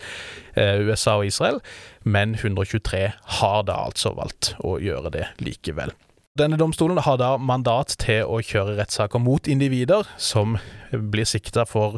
[0.55, 1.61] eh, USA og Israel,
[2.03, 3.05] men 123
[3.39, 5.93] har da altså valgt å gjøre det likevel.
[6.37, 10.57] Denne domstolen har da mandat til å kjøre rettssaker mot individer som
[10.91, 11.97] blir sikta for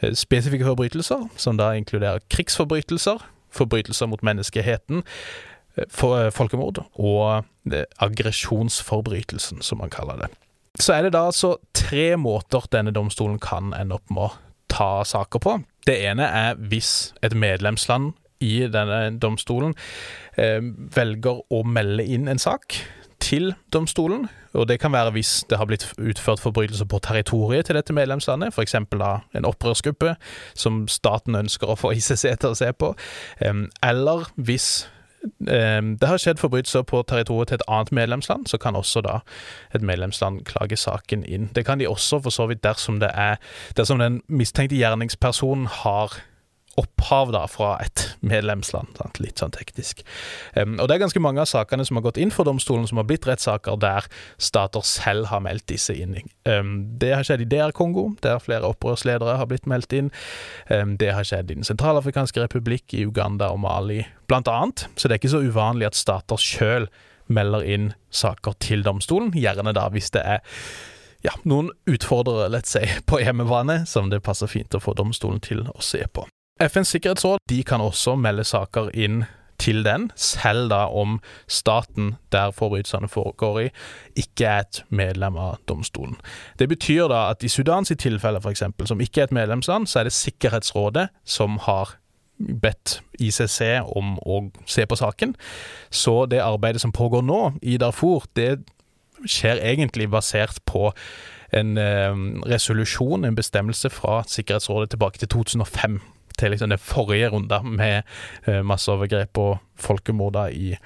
[0.00, 5.02] eh, spesifikke forbrytelser, som da inkluderer krigsforbrytelser, forbrytelser mot menneskeheten,
[5.76, 7.48] eh, eh, folkemord og
[7.98, 10.30] aggresjonsforbrytelsen, som man kaller det.
[10.78, 14.32] Så er det da altså tre måter denne domstolen kan ende opp med å
[14.70, 15.58] ta saker på.
[15.86, 19.74] Det ene er hvis et medlemsland i denne domstolen
[20.38, 20.62] eh,
[20.94, 22.78] velger å melde inn en sak
[23.20, 24.28] til domstolen.
[24.56, 28.54] Og det kan være hvis det har blitt utført forbrytelser på territoriet til dette medlemslandet,
[28.54, 28.78] f.eks.
[28.96, 30.14] da en opprørsgruppe
[30.58, 32.94] som staten ønsker å få ICC til å se på,
[33.86, 34.88] eller hvis
[35.40, 39.18] det har skjedd forbrytelser på territoriet til et annet medlemsland, så kan også da
[39.74, 41.50] et medlemsland klage saken inn.
[41.54, 43.36] Det kan de også for så vidt dersom er
[43.76, 46.20] dersom den mistenkte gjerningspersonen har
[46.78, 48.94] opphav da fra et medlemsland.
[48.98, 49.18] Sant?
[49.22, 50.04] Litt sånn teknisk.
[50.54, 53.00] Um, og det er ganske mange av sakene som har gått inn for domstolen, som
[53.00, 54.06] har blitt rettssaker der
[54.40, 56.16] stater selv har meldt disse inn.
[56.46, 60.12] Um, det har skjedd i DR Kongo, der flere opprørsledere har blitt meldt inn.
[60.70, 64.86] Um, det har skjedd i Den sentralafrikanske republikk, i Uganda og Mali, blant annet.
[64.96, 66.88] Så det er ikke så uvanlig at stater sjøl
[67.30, 70.40] melder inn saker til domstolen, gjerne da hvis det er
[71.26, 75.66] ja, noen utfordrere, let's say, på hjemmebane, som det passer fint å få domstolen til
[75.68, 76.26] å se på.
[76.60, 79.22] FNs sikkerhetsråd de kan også melde saker inn
[79.60, 83.66] til den, selv da om staten der forbrytelsene foregår i,
[84.22, 86.16] ikke er et medlem av domstolen.
[86.58, 90.08] Det betyr da at i Sudans tilfelle, f.eks., som ikke er et medlemsland, så er
[90.08, 91.98] det Sikkerhetsrådet som har
[92.40, 93.60] bedt ICC
[93.96, 95.34] om å se på saken.
[95.90, 98.62] Så det arbeidet som pågår nå i Darfur, det
[99.28, 100.88] skjer egentlig basert på
[101.52, 102.14] en eh,
[102.48, 106.00] resolusjon, en bestemmelse fra Sikkerhetsrådet tilbake til 2005
[106.40, 108.02] til liksom den forrige runda med
[108.46, 110.76] eh, masseovergrep og folkemorder i,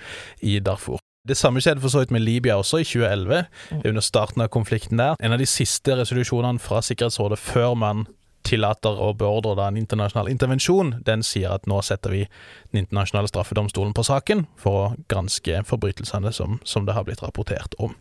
[0.42, 0.98] i Darfur.
[1.28, 3.80] Det samme skjedde for så vidt med Libya også, i 2011, mm.
[3.84, 5.14] under starten av konflikten der.
[5.20, 8.04] En av de siste resolusjonene fra Sikkerhetsrådet før man
[8.44, 12.26] tillater og beordrer da en internasjonal intervensjon, den sier at nå setter vi
[12.74, 17.76] Den internasjonale straffedomstolen på saken for å granske forbrytelsene som, som det har blitt rapportert
[17.78, 17.94] om.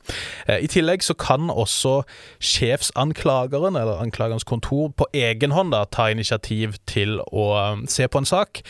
[0.47, 1.99] Eh, I tillegg så kan også
[2.41, 8.23] sjefsanklageren, eller anklagerens kontor, på egen hånd da ta initiativ til å um, se på
[8.23, 8.63] en sak,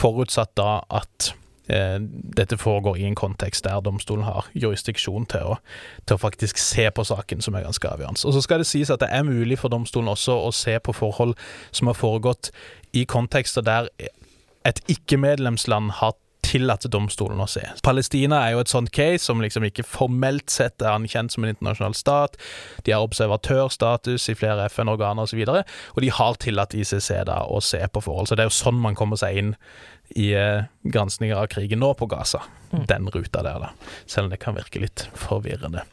[0.00, 1.49] forutsatt da at Eh,
[2.36, 5.58] dette foregår i en kontekst der domstolen har jurisdiksjon til å,
[6.06, 8.26] til å faktisk se på saken, som er ganske avgjørende.
[8.26, 10.94] Og Så skal det sies at det er mulig for domstolen også å se på
[10.96, 11.36] forhold
[11.70, 12.50] som har foregått
[12.92, 13.90] i kontekster der
[14.66, 16.16] et ikke-medlemsland har
[16.50, 17.62] tillatt domstolen å se.
[17.86, 21.52] Palestina er jo et sånt case som liksom ikke formelt sett er anerkjent som en
[21.52, 22.38] internasjonal stat.
[22.86, 27.42] De har observatørstatus i flere FN-organer osv., og, så og de har tillatt ICC da
[27.46, 28.30] å se på forhold.
[28.30, 29.52] Så det er jo sånn man kommer seg inn
[30.18, 32.42] i eh, granskninger av krigen nå på Gaza.
[32.72, 32.86] Mm.
[32.90, 33.98] Den ruta der, da.
[34.06, 35.84] Selv om det kan virke litt forvirrende.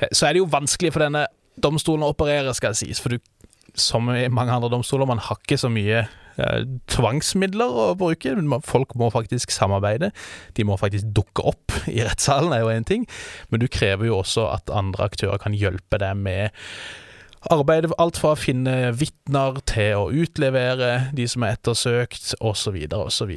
[0.00, 1.26] Eh, så er det jo vanskelig for denne
[1.58, 3.02] domstolen å operere, skal det sies.
[3.02, 3.20] For du,
[3.78, 6.06] som i mange andre domstoler, man har ikke så mye
[6.90, 8.34] tvangsmidler å bruke.
[8.66, 10.12] Folk må faktisk samarbeide.
[10.58, 13.08] De må faktisk dukke opp i rettssalen, er jo én ting.
[13.50, 16.56] Men du krever jo også at andre aktører kan hjelpe deg med
[17.54, 23.30] Arbeidet alt fra å finne vitner til å utlevere de som er ettersøkt, osv., osv.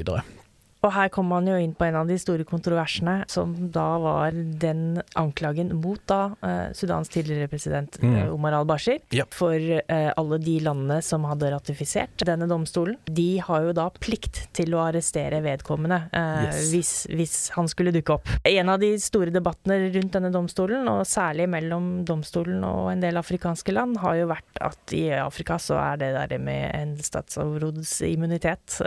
[0.81, 4.31] Og her kom man jo inn på en av de store kontroversene, som da var
[4.33, 8.15] den anklagen mot da eh, Sudans tidligere president Mm.
[8.17, 8.97] eh, Omar al-Bashir.
[9.13, 9.25] Ja.
[9.29, 14.47] For eh, alle de landene som hadde ratifisert denne domstolen, de har jo da plikt
[14.57, 16.71] til å arrestere vedkommende Yes.
[16.71, 18.29] hvis, hvis han skulle dukke opp.
[18.47, 23.19] En av de store debattene rundt denne domstolen, og særlig mellom domstolen og en del
[23.21, 27.99] afrikanske land, har jo vært at i Afrika så er det der med en statsoverhodes
[28.09, 28.79] immunitet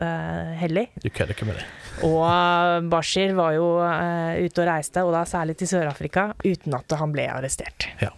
[0.59, 0.89] hellig.
[1.05, 1.67] Du kødder ikke med det.
[2.07, 6.75] Og eh, Bashir var jo eh, ute og reiste, og da særlig til Sør-Afrika, uten
[6.77, 7.89] at han ble arrestert.
[8.03, 8.13] Ja.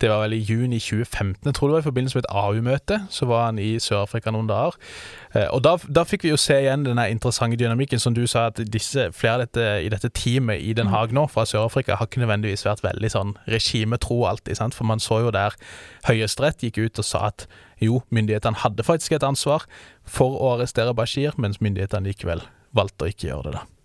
[0.00, 2.96] Det var vel i juni 2015, jeg tror det var i forbindelse med et AU-møte.
[3.14, 4.74] Så var han i Sør-Afrika noen dager.
[5.34, 8.46] Eh, Og da, da fikk vi jo se igjen den interessante dynamikken som du sa,
[8.50, 12.24] at disse, flere dette, i dette teamet i Den Haag nå, fra Sør-Afrika, har ikke
[12.24, 14.58] nødvendigvis vært veldig sånn regimetro alltid.
[14.58, 14.74] sant?
[14.74, 15.54] For man så jo der
[16.08, 17.46] Høyesterett gikk ut og sa at
[17.82, 19.66] jo, myndighetene hadde faktisk et ansvar
[20.04, 22.42] for å arrestere Bashir, mens myndighetene likevel
[22.76, 23.58] valgte å ikke gjøre det.
[23.60, 23.77] da.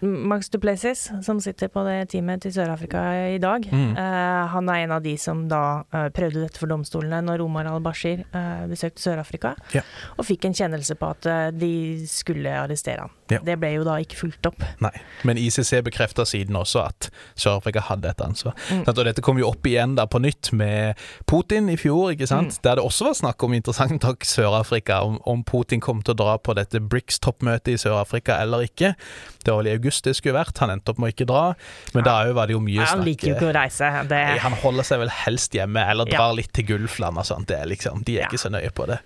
[0.00, 3.00] Max Duplessis, som sitter på det teamet til Sør-Afrika
[3.34, 3.96] i dag, Mm.
[3.96, 7.64] eh, han er en av de som da eh, prøvde dette for domstolene når Omar
[7.70, 9.80] al-Bashir eh, besøkte Sør-Afrika, Ja.
[10.18, 13.10] og fikk en kjennelse på at de skulle arrestere han.
[13.30, 13.38] Ja.
[13.42, 14.60] Det ble jo da ikke fulgt opp.
[14.80, 14.92] Nei,
[15.24, 18.54] men ICC bekrefta siden også at Sør-Afrika hadde et ansvar.
[18.70, 18.84] Mm.
[18.86, 20.94] Og dette kom jo opp igjen da på nytt med
[21.26, 22.52] Putin i fjor, ikke sant?
[22.58, 22.62] Mm.
[22.62, 26.18] der det også var snakk om interessant nok Sør-Afrika, om, om Putin kom til å
[26.20, 28.94] dra på dette BRICS-toppmøtet i Sør-Afrika eller ikke.
[29.42, 31.54] Det var vel i august det skulle vært, han endte opp med å ikke dra,
[31.94, 32.88] men da er var det jo mye snakk.
[32.88, 33.90] han liker jo ikke å reise.
[34.08, 36.18] Det, Han holder seg vel helst hjemme, eller Ja.
[36.18, 37.46] drar litt til Gulfland og sånt.
[37.48, 38.26] Liksom, de er Ja.
[38.28, 38.98] ikke så nøye på det.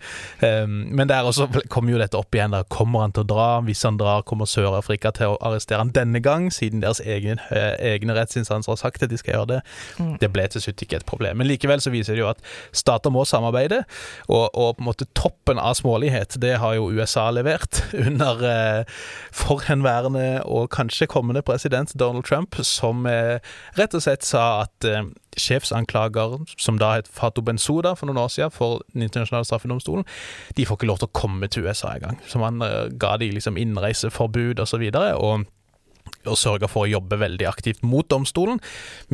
[0.42, 2.50] Um, men der også kommer jo dette opp igjen.
[2.50, 2.64] Der.
[2.64, 3.60] Kommer han til å dra?
[3.60, 7.76] Hvis han drar, kommer Sør-Afrika til å arrestere han denne gang, siden deres egen, eh,
[7.94, 9.60] egne rettsinstanser har sagt at de skal gjøre det.
[9.98, 10.18] Mm.
[10.18, 11.36] Det ble til slutt ikke et problem.
[11.38, 12.38] Men likevel så viser det jo at
[12.72, 13.84] stater må samarbeide,
[14.28, 18.84] og, og på en måte toppen av smålighet, det har jo USA levert under eh,
[19.32, 23.38] forhenværende og kanskje kommende president Donald Trump, som eh,
[23.78, 25.04] rett og slett sa at eh,
[25.40, 30.06] sjefsanklager, som da het Fatou Bensouda for noen år siden for Den internasjonale straffedomstolen,
[30.56, 32.20] de får ikke lov til å komme til USA engang.
[32.26, 35.16] Så man eh, ga de liksom innreiseforbud og så videre.
[35.16, 35.48] og
[36.28, 38.58] og sørga for å jobbe veldig aktivt mot domstolen.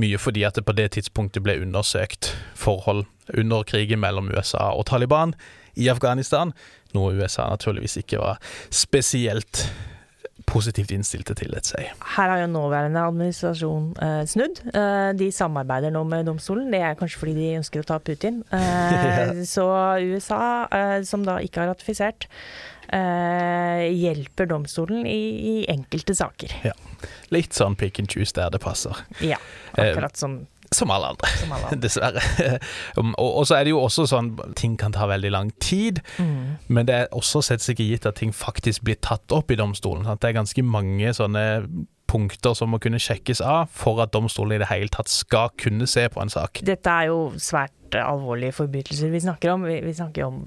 [0.00, 3.04] Mye fordi at det på det tidspunktet ble undersøkt forhold
[3.36, 5.34] under krigen mellom USA og Taliban
[5.76, 6.54] i Afghanistan,
[6.96, 8.40] noe USA naturligvis ikke var
[8.74, 9.66] spesielt
[10.46, 11.88] positivt innstilte til, let's say.
[12.16, 14.61] Her har jo nåværende administrasjon eh, snudd.
[14.72, 16.70] Eh, de samarbeider nå med domstolen.
[16.72, 18.42] Det er kanskje fordi de ønsker å ta Putin.
[18.56, 19.66] Eh, Så
[20.06, 20.40] USA,
[20.72, 22.26] eh, som da ikke har ratifisert,
[22.92, 26.52] eh, hjelper domstolen i, i enkelte saker.
[26.66, 26.74] Ja.
[27.35, 28.96] Litt sånn pick and choose der det passer.
[29.24, 29.38] Ja,
[29.74, 31.29] akkurat som, Som alle andre.
[31.40, 31.81] som alle andre.
[31.85, 32.22] Dessverre.
[32.98, 36.00] Um, og, og så er det jo også sånn Ting kan ta veldig lang tid,
[36.18, 36.57] Mm.
[36.68, 40.05] men det er også sett ikke gitt at ting faktisk blir tatt opp i domstolen.
[40.07, 40.20] Sant?
[40.22, 41.42] Det er ganske mange sånne
[42.07, 45.87] punkter som må kunne sjekkes av for at domstolen i det hele tatt skal kunne
[45.90, 46.62] se på en sak.
[46.64, 49.66] Dette er jo svært alvorlige forbrytelser vi snakker om.
[49.66, 50.44] Vi, vi snakker om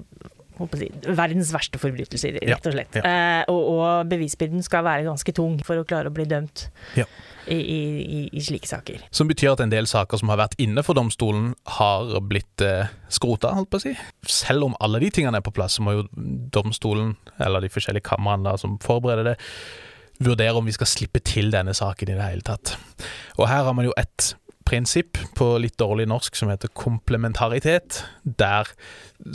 [0.76, 2.96] si, verdens verste forbrytelser, rett og slett.
[3.00, 3.02] ja.
[3.06, 6.66] Eh, og, og bevisbyrden skal være ganske tung for å klare å bli dømt
[6.98, 7.06] Ja.
[7.46, 9.04] i, i, i, slike saker.
[9.10, 12.90] Som betyr at en del saker som har vært inne for domstolen, har blitt eh,
[13.08, 13.94] skrota, holdt på å si.
[14.28, 16.08] Selv om alle de tingene er på plass, så må jo
[16.54, 19.38] domstolen, eller de forskjellige kamrene som forbereder det,
[20.20, 22.74] vurdere om vi skal slippe til denne saken i det hele tatt.
[23.38, 24.34] Og her har man jo et
[24.70, 28.70] prinsipp på litt dårlig norsk som heter komplementaritet, der,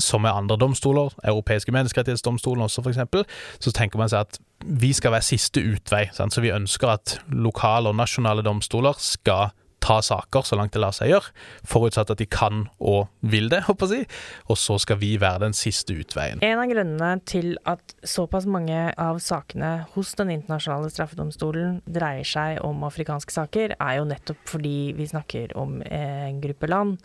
[0.02, 3.26] som med andre domstoler, europeiske menneskerettighetsdomstolen også eksempel,
[3.60, 6.08] så tenker man seg at vi skal være siste utvei.
[6.16, 6.34] Sant?
[6.34, 9.52] Så vi ønsker at lokale og nasjonale domstoler skal
[9.86, 11.32] ta saker så langt det lar seg gjøre,
[11.70, 14.10] forutsatt at de kan og vil det, håper jeg
[14.50, 16.42] og så skal vi være den siste utveien.
[16.46, 22.62] En av grunnene til at såpass mange av sakene hos Den internasjonale straffedomstolen dreier seg
[22.64, 26.96] om afrikanske saker, er jo nettopp fordi vi snakker om en gruppe land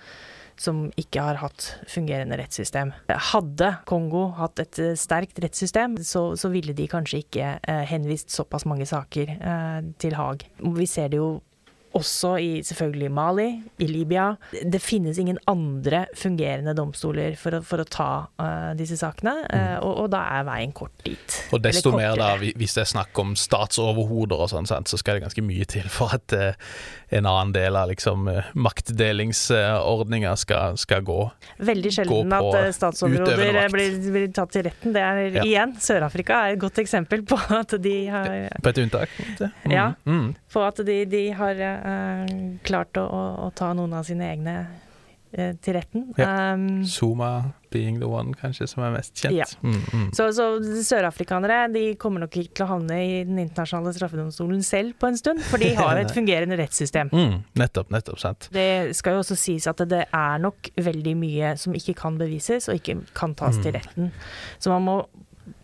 [0.60, 2.92] som ikke har hatt fungerende rettssystem.
[3.08, 8.34] Hadde Kongo hatt et eh, sterkt rettssystem, så, så ville de kanskje ikke eh, henvist
[8.34, 10.44] såpass mange saker eh, til Haag.
[10.76, 11.38] Vi ser det jo
[11.96, 13.48] også i selvfølgelig Mali,
[13.82, 14.28] i Libya.
[14.50, 18.08] Det finnes ingen andre fungerende domstoler for å, for å ta
[18.40, 21.36] uh, disse sakene, uh, og, og da er veien kort dit.
[21.54, 25.26] Og desto mer da, hvis det er snakk om statsoverhoder og sånn, så skal det
[25.26, 26.74] ganske mye til for at uh,
[27.10, 31.18] en annen del av liksom maktdelingsordninga skal, skal gå.
[31.70, 34.94] Veldig sjelden gå at statsoverhoder blir, blir tatt til retten.
[34.94, 35.42] Det er Ja.
[35.46, 38.30] igjen, Sør-Afrika er et godt eksempel på at de har,
[38.62, 39.10] På et unntak.
[39.18, 39.88] Mm, Ja.
[40.06, 40.30] Mm.
[40.50, 42.36] På at de, de har uh,
[42.66, 46.08] klart å, å, å ta noen av sine egne uh, til retten.
[46.18, 49.36] Um, Zuma being the one, kanskje, som er mest kjent.
[49.38, 49.46] Ja.
[49.62, 50.08] Mm, mm.
[50.16, 50.48] Så, så
[50.86, 55.20] sørafrikanere de kommer nok ikke til å havne i Den internasjonale straffedomstolen selv på en
[55.20, 57.12] stund, for de har et fungerende rettssystem.
[57.14, 58.50] Mm, nettopp, nettopp, sant.
[58.54, 62.66] Det skal jo også sies at det er nok veldig mye som ikke kan bevises
[62.70, 64.10] og ikke kan tas til retten.
[64.58, 65.00] Så man må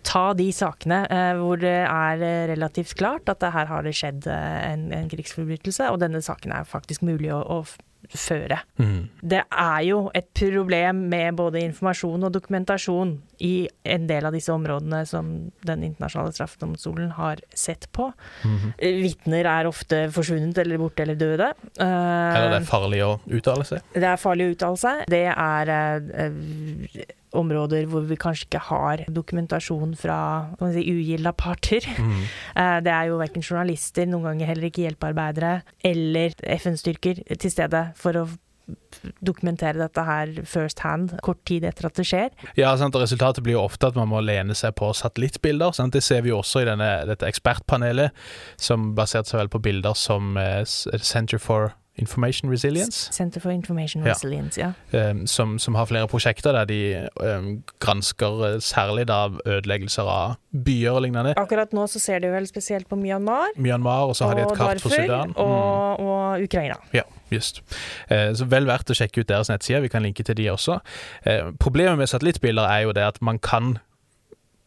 [0.07, 3.97] ta de sakene eh, hvor det er eh, relativt klart at det her har det
[3.99, 7.61] skjedd eh, en, en krigsforbrytelse, og denne saken er faktisk mulig å, å
[8.07, 8.61] føre.
[8.79, 9.09] Mm.
[9.19, 14.53] Det er jo et problem med både informasjon og dokumentasjon i en del av disse
[14.55, 15.33] områdene som
[15.67, 18.13] Den internasjonale straffedomstolen har sett på.
[18.45, 19.03] Mm -hmm.
[19.03, 21.53] Vitner er ofte forsvunnet eller borte eller døde.
[21.79, 23.81] Eller det er farlig å uttale seg.
[23.93, 25.05] det er farlig å uttale seg.
[25.09, 25.67] Det er
[27.39, 30.19] områder hvor vi kanskje ikke har dokumentasjon fra
[30.59, 31.87] kan si, ugilda parter.
[31.97, 32.25] Mm.
[32.57, 35.51] Eh, det er jo verken journalister, noen ganger heller ikke hjelpearbeidere,
[35.85, 38.25] eller FN-styrker til stede for å
[39.23, 42.33] dokumentere dette her first hand kort tid etter at det skjer.
[42.59, 45.75] Ja, sant, og Resultatet blir jo ofte at man må lene seg på satellittbilder.
[45.77, 45.95] Sant?
[45.95, 48.15] Det ser vi jo også i denne, dette ekspertpanelet,
[48.61, 53.13] som baserte seg vel på bilder som eh, Center for Information Resilience.
[53.13, 54.73] Center for Information Resilience, ja.
[54.93, 55.15] ja.
[55.27, 57.49] som, som har flere prosjekter der de eh,
[57.81, 61.35] gransker eh, særlig da ødeleggelser av byer og lignende.
[61.41, 64.53] Akkurat nå så ser de vel spesielt på Myanmar Myanmar, og så har de et
[64.53, 65.33] og kart for Sudan.
[65.33, 65.41] Mm.
[65.43, 66.77] og, og Ukraina.
[66.93, 67.63] Ja, just.
[68.09, 69.85] Eh, så vel verdt å sjekke ut deres nettsider.
[69.85, 70.81] Vi kan linke til de også.
[71.25, 73.79] Eh, problemet med satellittbilder er jo det at man kan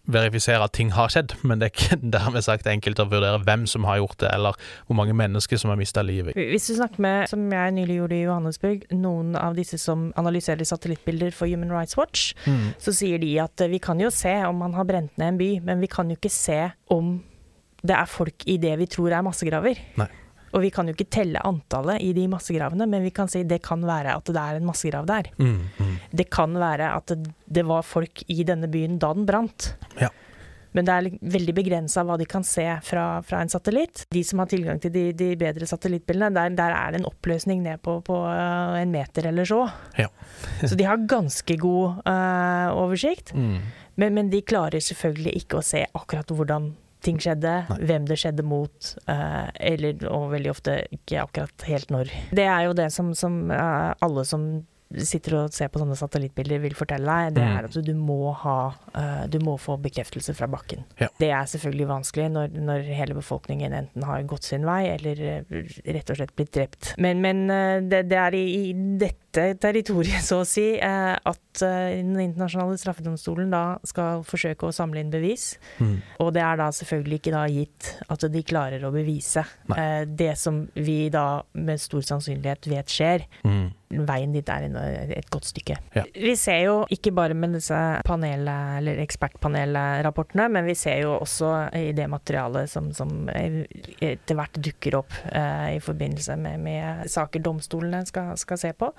[0.10, 3.66] verifisere at ting har skjedd, men det er ikke dermed sagt enkelt å vurdere hvem
[3.70, 6.34] som har gjort det, eller hvor mange mennesker som har mista livet.
[6.38, 10.66] Hvis du snakker med, som jeg nylig gjorde i Johannesburg, noen av disse som analyserer
[10.68, 12.72] satellittbilder for Human Rights Watch, Mm.
[12.82, 15.38] så sier de at eh, vi kan jo se om man har brent ned en
[15.40, 16.60] by, men vi kan jo ikke se
[16.94, 17.20] om
[17.84, 19.78] det er folk i det vi tror er massegraver.
[20.00, 20.08] Nei.
[20.54, 23.62] Og vi kan jo ikke telle antallet i de massegravene, men vi kan si det
[23.66, 25.30] kan være at det er en massegrav der.
[25.38, 25.94] Mm, mm.
[26.22, 29.74] Det kan være at det, var folk i denne byen da den brant.
[30.00, 30.10] Ja.
[30.78, 34.04] Men det er veldig begrensa hva de kan se fra, fra en satellitt.
[34.14, 37.64] De som har tilgang til de, de bedre satellittbildene, der, der er det en oppløsning
[37.66, 39.64] ned på, på øh, en meter eller så.
[39.98, 40.10] Ja.
[40.70, 43.34] så de har ganske god uh, oversikt.
[43.34, 43.58] Mm.
[44.00, 46.70] Men, men de klarer selvfølgelig ikke å se akkurat hvordan
[47.06, 52.12] ting skjedde, hvem det skjedde mot, øh, eller og veldig ofte ikke akkurat helt når.
[52.36, 54.50] Det er jo det som, som øh, alle som
[54.90, 57.58] sitter og ser på sånne satellittbilder vil fortelle deg, det Mm.
[57.60, 60.82] er at du må ha øh, Du må få bekreftelse fra bakken.
[61.00, 61.08] Ja.
[61.22, 65.46] Det er selvfølgelig vanskelig når, når hele befolkningen enten har gått sin vei eller
[65.86, 66.96] rett og slett blitt drept.
[66.98, 67.46] Men, men
[67.88, 72.78] det, det er i, i dette territoriet, så å si, eh, at øh, Den internasjonale
[72.80, 75.58] straffedomstolen da skal forsøke å samle inn bevis.
[75.80, 75.98] Mm.
[76.24, 80.06] Og det er da selvfølgelig ikke da gitt at de klarer å bevise Nei.
[80.06, 83.28] det som vi da med stor sannsynlighet vet skjer.
[83.44, 83.70] Mm.
[83.90, 84.68] Veien dit er
[85.18, 85.80] et godt stykke.
[85.96, 86.04] Ja.
[86.14, 91.72] Vi ser jo ikke bare med disse panel- eller ekspertpanelrapportene, men vi ser jo også
[91.74, 97.42] i det materialet som, som etter hvert dukker opp eh, i forbindelse med, med saker
[97.42, 98.92] domstolene skal, skal se på,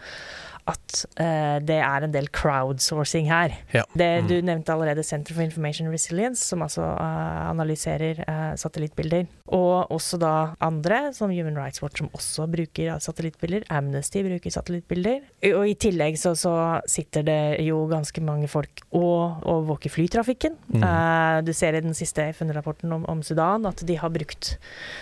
[0.71, 3.55] at uh, det er en del crowdsourcing her.
[3.75, 3.83] Ja.
[3.97, 9.27] Det, du nevnte allerede Center for Information Resilience, som altså uh, analyserer uh, satellittbilder.
[9.51, 10.33] Og også da
[10.63, 13.67] andre, som Human Rights Watch, som også bruker satellittbilder.
[13.75, 15.25] Amnesty bruker satellittbilder.
[15.57, 16.53] Og i tillegg så, så
[16.91, 20.57] sitter det jo ganske mange folk og overvåker flytrafikken.
[20.71, 20.85] Mm.
[20.87, 24.55] Eh, du ser i den siste FN-rapporten om, om Sudan at de har brukt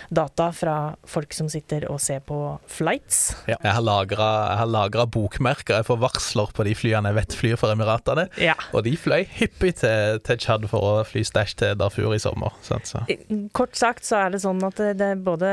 [0.09, 0.77] data fra
[1.09, 3.35] folk som sitter og ser på flights.
[3.49, 3.59] Ja.
[3.61, 5.79] Jeg har lagra bokmerker.
[5.79, 8.27] Jeg får varsler på de flyene jeg vet flyr for Emiratene.
[8.41, 8.57] Ja.
[8.73, 12.55] Og de fløy hyppig til, til Tsjad for å fly stæsj til Darfur i sommer.
[12.65, 12.89] Sant?
[12.89, 13.03] Så.
[13.55, 15.49] Kort sagt så er det sånn at det, det både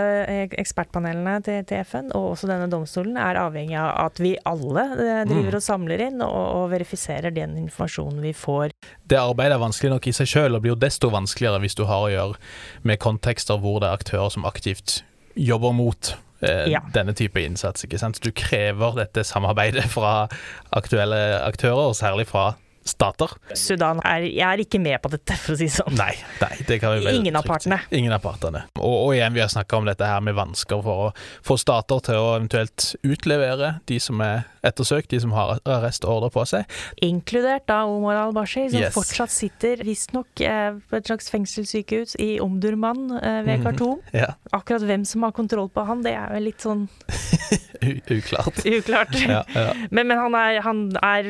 [0.57, 5.23] ekspertpanelene til, til FN og også denne domstolen er avhengig av at vi alle eh,
[5.29, 8.75] driver og samler inn og, og verifiserer den informasjonen vi får.
[9.09, 11.85] Det arbeidet er vanskelig nok i seg sjøl, og blir jo desto vanskeligere hvis du
[11.89, 12.39] har å gjøre
[12.87, 15.01] med kontekster hvor det er aktører som aktivt
[15.37, 16.81] jobber mot eh, Ja.
[16.95, 17.85] denne type innsats.
[17.85, 18.21] ikke sant?
[18.25, 20.29] Du krever dette samarbeidet fra
[20.77, 22.55] aktuelle aktører, og særlig fra
[22.87, 23.33] stater.
[23.59, 25.97] Sudan er, jeg er ikke med på dette, for å si det sånn.
[25.99, 27.51] Nei, nei, det kan vi vel Ingen av si.
[27.51, 27.81] partene.
[27.99, 28.63] Ingen av partene.
[28.79, 31.13] Og, og igjen, vi har snakka om dette her med vansker for å
[31.47, 36.43] få stater til å eventuelt utlevere de som er ettersøkt, de som har arrestordre på
[36.49, 36.65] seg.
[37.07, 38.95] Inkludert da Omar al-Bashir, som Yes.
[38.95, 44.01] fortsatt sitter visstnok eh, på et slags fengselssykehus i Omdurman eh, ved Khartoum.
[44.07, 46.87] Mm, Ja, Akkurat hvem som har kontroll på han, det er vel litt sånn
[48.11, 48.61] uklart.
[48.79, 49.15] uklart.
[49.29, 49.73] Ja, ja.
[49.91, 51.29] Men, men han er, han er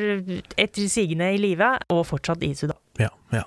[0.57, 1.46] etter sigende i live,
[1.93, 2.77] og fortsatt i Sudan.
[2.99, 3.43] Ja, ja.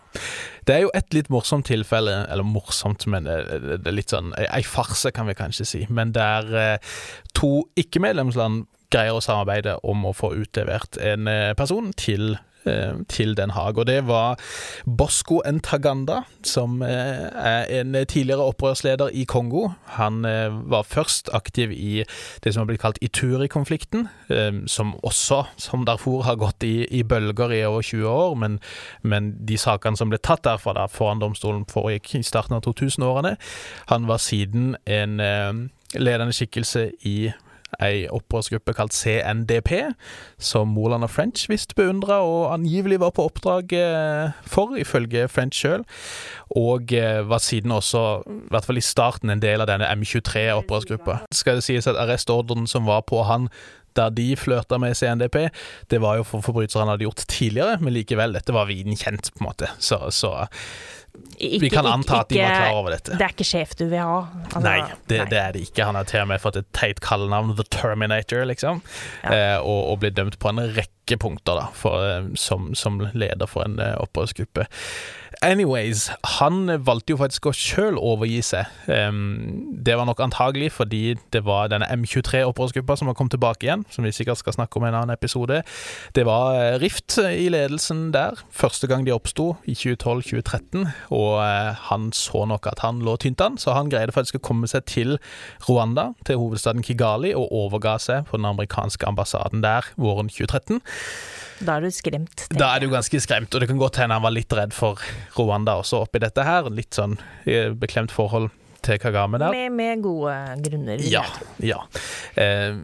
[0.66, 3.38] Det er jo et litt morsomt tilfelle, eller morsomt, men det,
[3.80, 5.80] er litt sånn ei farse, kan vi kanskje si.
[5.90, 6.92] Men der eh,
[7.36, 12.36] to ikke-medlemsland greier å samarbeide om å få utlevert en eh, person til
[13.08, 13.78] til Den Haag.
[13.78, 14.38] Og det var
[14.84, 19.68] Bosco Ntaganda, som eh, er en tidligere opprørsleder i Kongo.
[19.96, 22.04] Han eh, var først aktiv i
[22.44, 27.02] det som har blitt kalt Ituri-konflikten, eh, som også, som Darfur, har gått i, i
[27.02, 28.34] bølger i over 20 år.
[28.34, 28.60] Men,
[29.02, 33.36] men de sakene som ble tatt derfra da, foran domstolen, foregikk i starten av 2000-årene.
[33.92, 35.52] Han var siden en eh,
[36.00, 37.32] ledende skikkelse i
[37.78, 39.92] ei opprørsgruppe kalt CNDP,
[40.38, 45.62] som Moland og French visst beundra og angivelig var på oppdrag eh, for, ifølge French
[45.62, 45.84] sjøl.
[46.58, 51.20] Og eh, var siden også, i hvert fall i starten, en del av denne M23-opprørsgruppa.
[51.34, 53.50] Skal det sies at arrestordren som var på han
[53.98, 55.48] der de flørta med CNDP,
[55.90, 59.32] det var jo for forbrytelser han hadde gjort tidligere, men likevel, dette var viden kjent,
[59.34, 59.70] på en måte.
[59.82, 60.36] Så, så
[61.40, 63.16] Ikke- vi kan anta at de var klar over dette.
[63.16, 64.18] Det er ikke sjef du vil ha.
[64.44, 65.84] Altså, Nei, det, det er det ikke.
[65.84, 68.82] Han har til og med fått et teit kallenavn, The Terminator, liksom.
[69.24, 69.30] Ja.
[69.32, 70.88] Eh, og, og ble dømt på en rekke
[71.18, 74.66] punkter da, for, eh, som, som leder for en eh, opprørsgruppe.
[75.40, 78.68] Anyways, han valgte jo faktisk å sjøl overgi seg.
[78.92, 83.86] Em, det var nok antagelig fordi det var denne M23-opprørsgruppa som har kommet tilbake igjen,
[83.88, 85.62] som vi sikkert skal snakke om i en annen episode.
[86.16, 91.40] Det var eh, rift i ledelsen der, første gang de oppsto, i 2012-2013, og
[91.88, 94.84] han så nok at han lå tynt an, så han greide faktisk å komme seg
[94.90, 95.16] til
[95.64, 100.82] Rwanda, til hovedstaden Kigali, og overga seg på den amerikanske ambassaden der våren 2013.
[101.60, 102.46] Da er du skremt.
[102.56, 105.00] Da er du ganske skremt, og det kan godt hende han var litt redd for
[105.36, 106.70] Rwanda også oppi dette her.
[106.72, 108.48] Litt sånn eh, beklemt forhold
[108.80, 109.52] til Kagame der.
[109.52, 110.32] Med, med gode
[110.64, 111.02] grunner.
[111.04, 111.26] Ja.
[111.60, 111.82] ja.
[112.40, 112.78] Eh,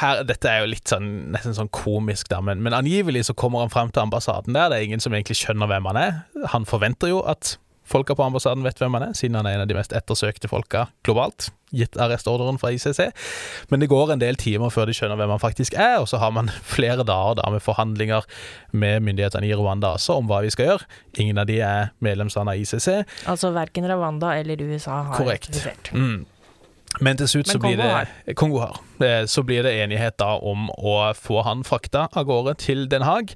[0.00, 3.62] her, dette er jo litt sånn nesten sånn komisk, da, men, men angivelig så kommer
[3.62, 4.72] han frem til ambassaden der.
[4.72, 6.20] Det er ingen som egentlig skjønner hvem han er.
[6.56, 7.56] Han forventer jo at
[7.88, 10.50] folka på ambassaden vet hvem han er, siden han er en av de mest ettersøkte
[10.50, 13.00] folka globalt, gitt arrestordren fra ICC.
[13.72, 16.20] Men det går en del timer før de skjønner hvem han faktisk er, og så
[16.22, 18.28] har man flere dager da med forhandlinger
[18.72, 20.88] med myndighetene i Rwanda også om hva vi skal gjøre.
[21.24, 22.88] Ingen av de er medlemsland av ICC.
[23.30, 25.92] Altså verken Rwanda eller USA har Korrekt.
[25.92, 26.26] Mm.
[27.04, 28.14] Men til slutt så blir Kongo har.
[28.34, 28.84] Kongo har.
[29.00, 33.02] Eh, Så blir det enighet da om å få han frakta av gårde til Den
[33.02, 33.34] Haag.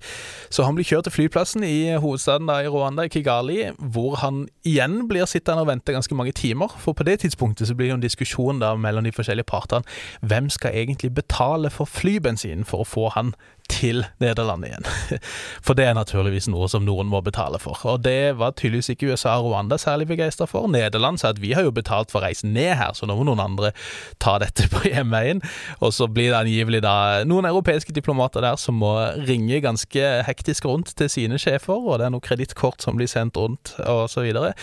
[0.51, 5.09] Så han blir kjørt til flyplassen i hovedstaden da i Rwanda, Kigali, hvor han igjen
[5.09, 6.73] blir sittende og vente ganske mange timer.
[6.79, 9.87] For på det tidspunktet så blir det en diskusjon da mellom de forskjellige partene.
[10.23, 13.35] Hvem skal egentlig betale for flybensinen for å få han
[13.71, 14.87] til Nederland igjen.
[15.67, 17.79] For det er naturligvis noe som noen må betale for.
[17.89, 20.67] Og det var tydeligvis ikke USA og Rwanda særlig begeistra for.
[20.71, 23.43] Nederland sa at vi har jo betalt for reisen ned her, så nå må noen
[23.43, 23.73] andre
[24.23, 25.43] ta dette på hjemveien.
[25.81, 26.95] Og så blir det angivelig da
[27.29, 28.95] noen europeiske diplomater der som må
[29.27, 33.37] ringe ganske hektisk rundt til sine sjefer, og det er noe kredittkort som blir sendt
[33.37, 34.55] rundt, og så videre.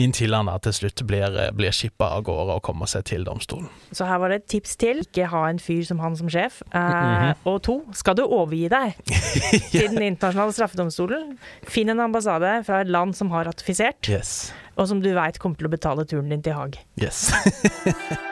[0.00, 3.66] Inntil han til slutt blir, blir skippa av gårde og kommer seg til domstolen.
[3.92, 5.02] Så her var det et tips til.
[5.04, 6.62] Ikke ha en fyr som han som sjef.
[6.72, 7.34] Eh, Mhm.
[7.44, 8.96] Og to, skal du overgi deg
[9.70, 11.36] til den internasjonale straffedomstolen,
[11.68, 14.52] finn en ambassade fra et land som har ratifisert, Yes.
[14.78, 16.80] og som du veit kommer til å betale turen din til Haag.
[16.96, 17.28] Yes.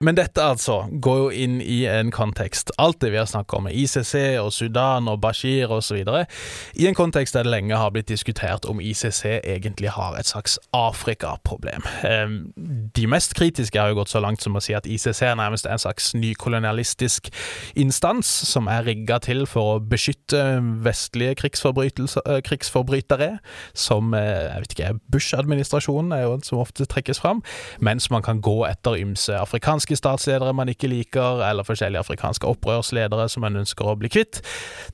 [0.00, 2.70] Men dette altså går jo inn i en kontekst.
[2.80, 5.98] Alt det vi har snakket om med ICC og Sudan og Bashir osv.
[6.72, 10.56] I en kontekst der det lenge har blitt diskutert om ICC egentlig har et slags
[10.72, 11.84] Afrika-problem.
[12.96, 15.68] De mest kritiske har jo gått så langt som å si at ICC er nærmest
[15.68, 17.28] en slags nykolonialistisk
[17.76, 20.46] instans som er rigga til for å beskytte
[20.80, 23.30] vestlige eh, krigsforbrytere,
[23.76, 27.44] som eh, jeg vet ikke, Bush-administrasjonen er jo som ofte trekkes fram,
[27.84, 32.46] mens man kan gå etter ymse afrikanske afrikanske statsledere man ikke liker, eller forskjellige afrikanske
[32.46, 34.40] opprørsledere som man ønsker å bli kvitt.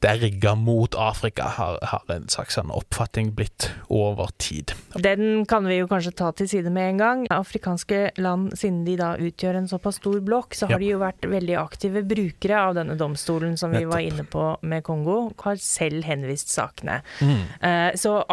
[0.00, 4.72] Det er rigga mot Afrika, har, har en slags sånn oppfatning blitt over tid.
[4.96, 7.26] Den kan vi jo kanskje ta til side med en gang.
[7.30, 10.78] Afrikanske land, siden de da utgjør en såpass stor blokk, så har Ja.
[10.78, 14.84] de jo vært veldig aktive brukere av denne domstolen som vi var inne på med
[14.84, 17.02] Kongo, har selv henvist sakene.
[17.20, 17.42] Mm.
[17.62, 18.24] Uh, så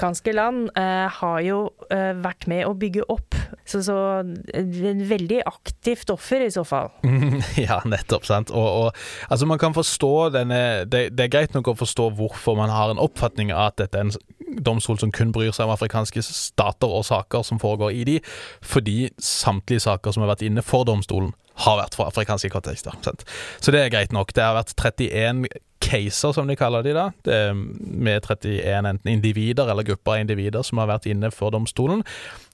[0.00, 1.58] afrikanske land eh, har jo
[1.92, 3.36] eh, vært med å bygge opp.
[3.68, 6.90] Så, så en veldig aktivt offer i så fall.
[7.60, 8.24] Ja, nettopp.
[8.24, 8.50] sant.
[8.50, 12.56] Og, og altså Man kan forstå denne det, det er greit nok å forstå hvorfor
[12.56, 15.74] man har en oppfatning av at dette er en domstol som kun bryr seg om
[15.74, 18.16] afrikanske stater og saker som foregår i de,
[18.64, 21.34] fordi samtlige saker som har vært inne for domstolen,
[21.66, 22.96] har vært fra afrikanske kontekster.
[23.04, 23.26] Sant?
[23.60, 24.32] Så det er greit nok.
[24.34, 25.46] Det har vært 31
[25.90, 27.08] caser, som de kaller de da,
[27.54, 32.04] med 31 enten individer eller grupper av individer som har vært inne for domstolen,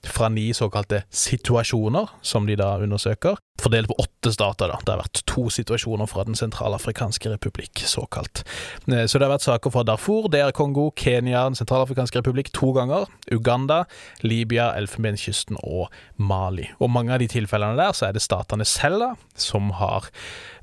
[0.07, 4.67] fra ni såkalte situasjoner, som de da undersøker, fordelt på åtte stater.
[4.71, 4.77] da.
[4.85, 8.43] Det har vært to situasjoner fra Den sentralafrikanske republikk, såkalt.
[8.87, 12.71] Eh, Så det har vært saker fra Darfur, DR Kongo, Kenya, Den sentralafrikanske republikk to
[12.73, 13.85] ganger, Uganda,
[14.21, 16.69] Libya, Elfenbenskysten og Mali.
[16.79, 20.09] Og mange av de tilfellene der så er det statene selv da, som har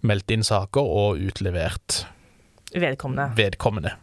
[0.03, 2.07] meldt inn saker og utlevert
[2.75, 3.31] Vedkommende.
[3.39, 3.95] vedkommende,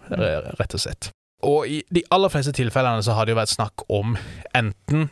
[0.60, 1.12] rett og slett.
[1.44, 4.16] Og i de aller fleste tilfellene så har det jo vært snakk om
[4.58, 5.10] enten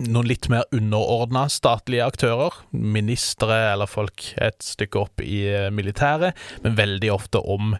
[0.00, 6.36] noen litt mer underordna statlige aktører, ministre eller folk et stykke opp i eh, militæret,
[6.64, 7.74] men veldig ofte om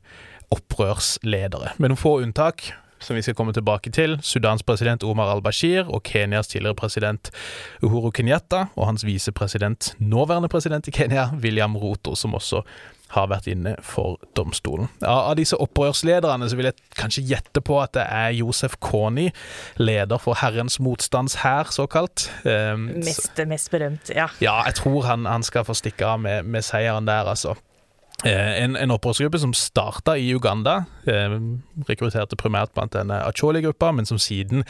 [0.52, 1.76] opprørsledere.
[1.78, 4.18] Med noen få unntak, som vi skal komme tilbake til.
[4.20, 7.30] Sudans president Omar al-Bashir og Kenyas tidligere president
[7.80, 12.60] Uhuru Kenyatta og hans visepresident, nåværende president i Kenya, William Roto, som også
[13.14, 14.90] har vært inne for domstolen.
[15.06, 19.30] Av disse opprørslederne så vil jeg kanskje gjette på at det er Josef Kony,
[19.80, 22.28] leder for Herrens motstandshær, såkalt.
[22.44, 24.28] Um, Mest, mest berømt, ja.
[24.42, 27.56] ja, jeg tror han, han skal få stikke av med, med seieren der, altså.
[28.24, 31.36] Eh, en, en opprørsgruppe som starta i Uganda, eh,
[31.88, 34.64] rekrutterte primært blant denne Acholi-gruppa, men som siden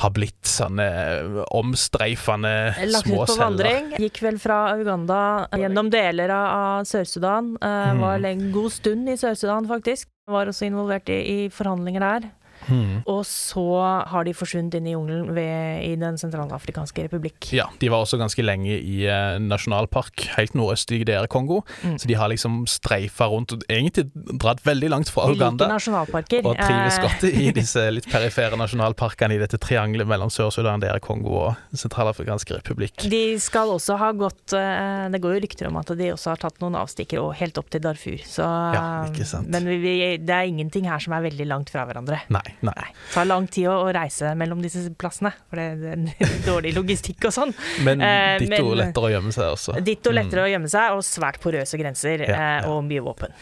[0.00, 2.54] har blitt sånne eh, omstreifende
[2.88, 3.44] Lagt små ut på celler.
[3.44, 3.90] vandring.
[4.06, 5.20] Gikk vel fra Uganda
[5.60, 7.54] gjennom deler av, Sør-Sudan.
[7.60, 8.00] Eh, Mm.
[8.00, 10.08] Var en god stund i Sør-Sudan, faktisk.
[10.26, 12.30] Var også involvert i, i forhandlinger der.
[12.66, 13.02] Hmm.
[13.06, 13.64] Og så
[14.10, 17.50] har de forsvunnet inn i jungelen ved, i Den sentralafrikanske republikk.
[17.54, 21.96] Ja, de var også ganske lenge i eh, nasjonalpark helt nordøst i DR Kongo, Mm.
[22.00, 24.06] så de har liksom streifa rundt, og egentlig
[24.40, 25.68] dratt veldig langt fra De Uganda.
[25.68, 26.44] nasjonalparker.
[26.46, 30.98] Og trives Eh, godt i disse litt perifere nasjonalparkene i dette triangelet mellom Sør-Sudan, DR
[31.00, 33.06] Kongo og sentralafrikanske republikk.
[33.10, 36.40] De skal også ha gått eh, Det går jo rykter om at de også har
[36.42, 38.18] tatt noen avstikkere og helt opp til Darfur.
[38.26, 38.42] Så,
[38.74, 39.48] Ja, ikke sant.
[39.52, 42.20] Men vi, vi, det er ingenting her som er veldig langt fra hverandre.
[42.32, 42.72] Nei, nei.
[42.76, 42.90] Nei.
[42.94, 47.34] Det tar lang tid å, reise mellom disse plassene, for det, er dårlig logistikk og
[47.36, 47.54] sånn.
[47.86, 49.76] Men Eh, ditto men- lettere å gjemme seg også.
[49.84, 52.70] Ditto lettere å gjemme seg, og svært porøse grenser Ja, eh, ja.
[52.70, 53.32] og mye våpen.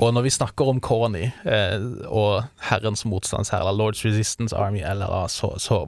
[0.00, 5.26] Og når vi snakker om Corny eh, og Herrens motstandshær, eller Lords Resistance Army, LRA,
[5.28, 5.82] så, så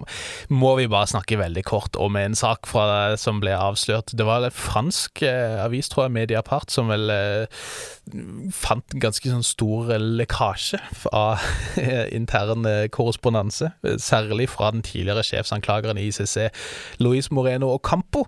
[0.53, 4.13] må vi bare snakke veldig kort om en sak fra, som ble avslørt.
[4.17, 5.23] Det var en fransk
[5.63, 7.11] avis, tror jeg, Mediapart, som vel
[8.53, 10.81] fant en ganske sånn stor lekkasje
[11.15, 11.43] av
[12.19, 13.71] intern eh, korrespondanse,
[14.03, 16.51] særlig fra den tidligere sjefsanklageren i ICC,
[17.05, 18.27] Luis Moreno Ocampo,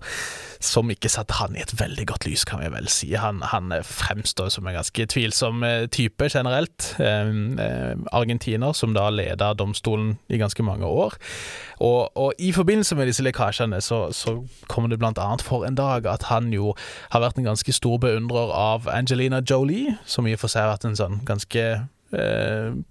[0.65, 3.13] som ikke satte han i et veldig godt lys, kan vi vel si.
[3.21, 6.95] Han, han fremstår som en ganske tvilsom eh, type generelt.
[8.15, 11.17] Argentiner som da leda domstolen i ganske mange år.
[11.85, 14.37] Og, og i forbindelse med disse lekkasjene så, så
[14.69, 16.75] kommer det blant annet for en dag at han jo
[17.13, 20.75] har vært en ganske stor beundrer av Angelina Jolie, som i og for seg har
[20.77, 21.67] vært en sånn ganske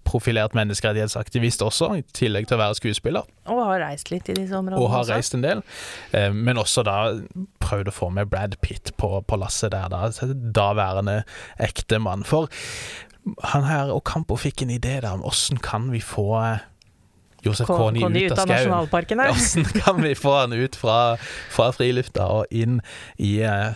[0.07, 4.55] profilert menneskerettighetsaktivist også, i tillegg til å være skuespiller Og har reist litt i disse
[4.57, 5.15] områdene og har også.
[5.15, 5.63] reist en del.
[6.15, 6.97] Eh, men også da
[7.63, 10.11] prøvd å få med Brad Pitt på, på lasset der, da.
[10.33, 11.21] Daværende
[11.61, 12.25] ektemann.
[12.27, 12.51] For
[13.53, 16.69] han her Ocampo fikk en idé der om åssen kan vi få eh,
[17.43, 18.87] Josef Kony ut ut av skauen.
[18.91, 20.99] Hvordan kan vi få han ut fra,
[21.51, 22.79] fra frilufta og inn
[23.19, 23.73] i eh,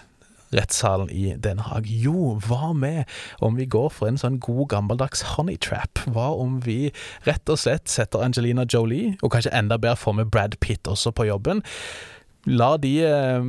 [0.56, 1.88] rettssalen i Den Haag?
[1.88, 3.06] Jo, hva med
[3.44, 6.04] om vi går for en sånn god gammeldags honey trap?
[6.06, 6.92] Hva om vi
[7.28, 11.14] rett og slett setter Angelina Jolie, og kanskje enda bedre får med Brad Pitt også
[11.16, 11.64] på jobben?
[12.48, 13.48] La de eh,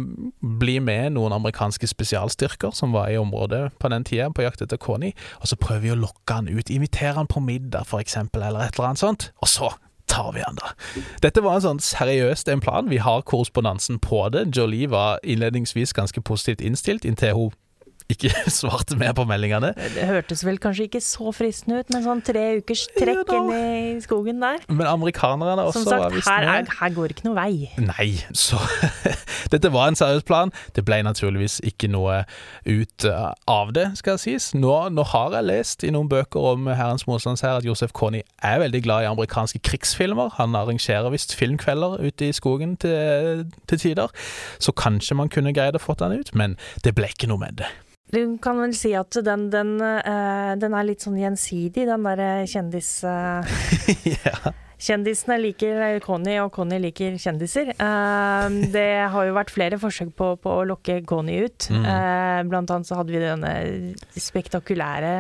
[0.59, 4.81] bli med noen amerikanske spesialstyrker som var i området på den tida, på jakt etter
[4.81, 8.43] Coney, og så prøver vi å lokke han ut, invitere han på middag for eksempel,
[8.43, 9.71] eller et eller annet sånt, og så
[10.19, 10.75] tar vi han da.
[11.23, 14.49] Dette var en sånn seriøst en plan, vi har korrespondansen på det.
[14.57, 17.57] Jolie var innledningsvis ganske positivt innstilt, inntil hun
[18.09, 18.31] ikke
[18.61, 19.75] svarte mer på meldingene.
[19.77, 23.99] Det hørtes vel kanskje ikke så fristende ut, med sånn tre ukers trekk inn i
[24.05, 24.63] skogen der.
[24.71, 27.69] Men amerikanerne også Som var sagt, her, er, her går ikke noe vei.
[27.83, 28.61] Nei, så
[29.53, 30.53] Dette var en seriøs plan.
[30.77, 32.23] Det ble naturligvis ikke noe
[32.67, 34.51] ut eh, av det, skal sies.
[34.57, 38.63] Nå, nå har jeg lest i noen bøker om Herrens motstandsherre at Josef Kony er
[38.65, 40.33] veldig glad i amerikanske krigsfilmer.
[40.41, 44.13] Han arrangerer visst filmkvelder ute i skogen til, til tider.
[44.59, 47.61] Så kanskje man kunne greid å få den ut, men det ble ikke noe med
[47.61, 47.69] det.
[48.15, 52.31] Du kan vel si at den, den, uh, den er litt sånn gjensidig, den derre
[52.49, 52.95] kjendis...
[53.05, 53.45] Uh,
[54.17, 54.55] ja.
[54.79, 57.73] Kjendisene liker Conny, og Conny liker kjendiser.
[57.83, 61.67] Uh, det har jo vært flere forsøk på, på å lokke Conny ut.
[61.75, 61.83] Mm.
[61.83, 63.57] Uh, blant annet så hadde vi denne
[64.29, 65.17] spektakulære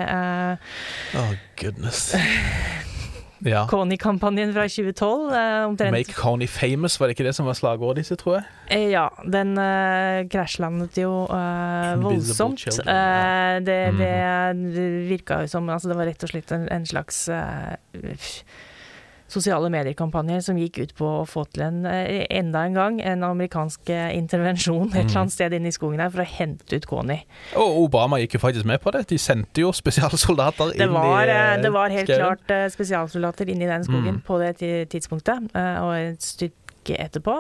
[1.18, 2.12] Oh, goodness.
[3.46, 3.66] Ja.
[3.70, 5.34] Coney-kampanjen fra 2012.
[5.34, 8.46] Eh, Make Coney famous, var det ikke det som var slagordet disse, tror jeg?
[8.74, 12.66] Eh, ja, den eh, krasjlandet jo eh, voldsomt.
[12.82, 14.02] Eh, det, mm.
[14.02, 17.76] det, virka jo som Altså, det var rett og slett en, en slags eh,
[19.28, 23.24] sosiale mediekampanjer som gikk ut på å få til en, eh, enda en gang en
[23.28, 25.36] amerikansk eh, intervensjon et eller annet mm.
[25.36, 27.18] sted inne i skogen her for å hente ut Kony.
[27.60, 29.04] Og Obama gikk jo faktisk med på det.
[29.12, 32.38] De sendte jo spesialsoldater inn var, i eh, Det var helt skreven.
[32.38, 34.24] klart spesialsoldater inn i den skogen mm.
[34.24, 34.54] på det
[34.94, 35.52] tidspunktet.
[35.52, 37.34] Og et stykke etterpå.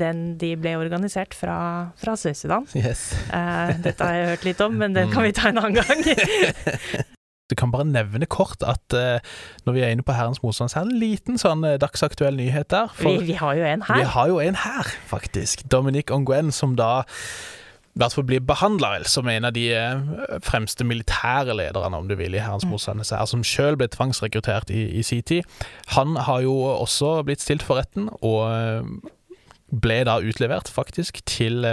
[0.00, 1.58] Den, de ble organisert fra,
[2.00, 2.64] fra Sør-Sudan.
[2.78, 3.10] Yes.
[3.28, 7.08] Dette har jeg hørt litt om, men den kan vi ta en annen gang.
[7.50, 9.18] Du kan bare nevne kort at uh,
[9.64, 12.36] når vi er inne på Herrens motstand, så er det en liten sånn uh, dagsaktuell
[12.36, 12.92] nyhet der.
[13.00, 14.02] Vi, vi, har jo en her.
[14.02, 15.64] Vi har jo en her, faktisk.
[15.72, 20.84] Dominic Onguen, som da i hvert fall blir behandla som en av de uh, fremste
[20.86, 22.74] militære lederne, om du vil, i Herrens mm.
[22.76, 25.48] motstand, som sjøl ble tvangsrekruttert i, i sin tid.
[25.96, 28.52] Han har jo også blitt stilt for retten, og
[29.68, 31.64] ble da utlevert, faktisk, til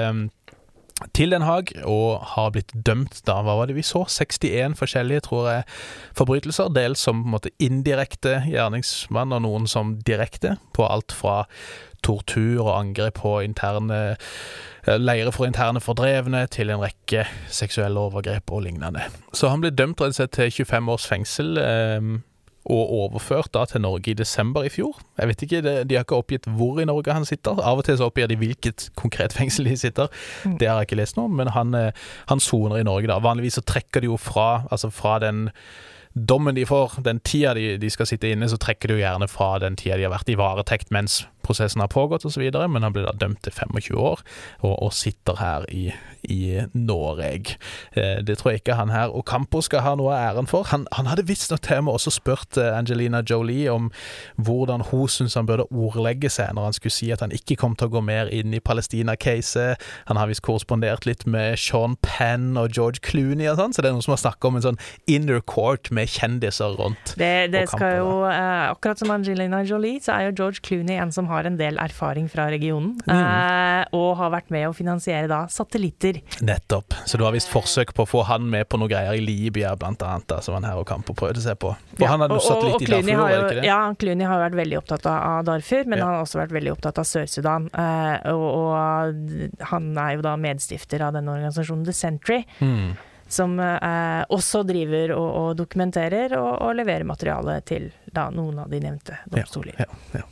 [1.13, 5.25] til Den Haag, og har blitt dømt da, hva var det vi så, 61 forskjellige,
[5.27, 5.65] tror jeg,
[6.15, 6.71] forbrytelser.
[6.75, 11.43] Dels som på en måte indirekte gjerningsmann, og noen som direkte, på alt fra
[12.05, 13.99] tortur og angrep på interne
[14.85, 19.07] leirer leire for interne fordrevne, til en rekke seksuelle overgrep og lignende.
[19.33, 21.57] Så han ble dømt rett og slett til 25 års fengsel.
[21.57, 22.11] Eh,
[22.65, 24.97] og overført da til Norge i desember i fjor.
[25.19, 27.59] Jeg vet ikke, De har ikke oppgitt hvor i Norge han sitter.
[27.61, 30.07] Av og til så oppgir de hvilket konkret fengsel de sitter.
[30.43, 30.57] Mm.
[30.57, 31.91] Det har jeg ikke lest noe om, men han, eh,
[32.31, 33.19] han soner i Norge da.
[33.21, 35.51] Vanligvis så trekker de jo fra, altså fra den
[36.15, 39.27] dommen de får, den tida de, de, skal sitte inne, så trekker de jo gjerne
[39.27, 42.95] fra den tida de har vært i varetekt mens prosessen har pågått osv., men han
[42.95, 44.23] ble da dømt til 25 år,
[44.63, 45.87] og, og sitter her i,
[46.29, 46.41] i
[46.73, 47.57] Norge.
[47.93, 50.67] Eh, det tror jeg ikke han her og Campo skal ha noe av æren for.
[50.71, 53.91] Han, han hadde visstnok til og med også spurt eh, Angelina Jolie om
[54.35, 57.75] hvordan hun syntes han burde ordlegge seg når han skulle si at han ikke kom
[57.77, 59.81] til å gå mer inn i Palestina-caset.
[60.09, 63.91] Han har visst korrespondert litt med Sean Penn og George Clooney og sånn, så det
[63.91, 64.81] er noen som har snakka om en sånn
[65.11, 67.15] inner court med kjendiser rundt.
[67.19, 71.13] Det, det skal jo, eh, akkurat som Angelina Jolie, så er jo George Clooney en
[71.15, 73.11] som har en del erfaring fra regionen, mm.
[73.11, 76.95] eh, og har vært med å finansiere da satellitter Nettopp.
[77.05, 79.75] Så du har visst forsøk på å få han med på noe greier i Libya,
[79.79, 81.73] blant annet, da, som han her og Campo prøvde seg på.
[81.95, 83.65] For ja, han hadde satt litt i Darfur, var det ikke det?
[83.67, 86.05] Ja, Clooney har vært veldig opptatt av Darfur, men ja.
[86.07, 87.67] han har også vært veldig opptatt av Sør-Sudan.
[87.75, 92.41] Uh, og, og, han er jo da medstifter av denne organisasjonen The Century.
[92.59, 92.95] Mm.
[93.27, 98.69] Som eh, også driver og, og dokumenterer og, og, leverer materiale til da, noen av
[98.69, 99.73] de nevnte domstoler.
[99.81, 100.27] Ja, ja, ja.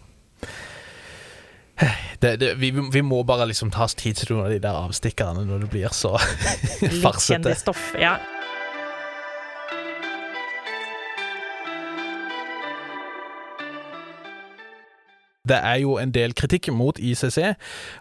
[2.20, 4.78] Det, det, vi, vi, må bare liksom ta oss tid til noen av de der
[4.86, 6.16] avstikkerne når det blir så
[7.04, 7.56] farsete.
[7.60, 8.18] Stoff, ja.
[15.44, 17.58] Det er jo en del kritikk mot ICC,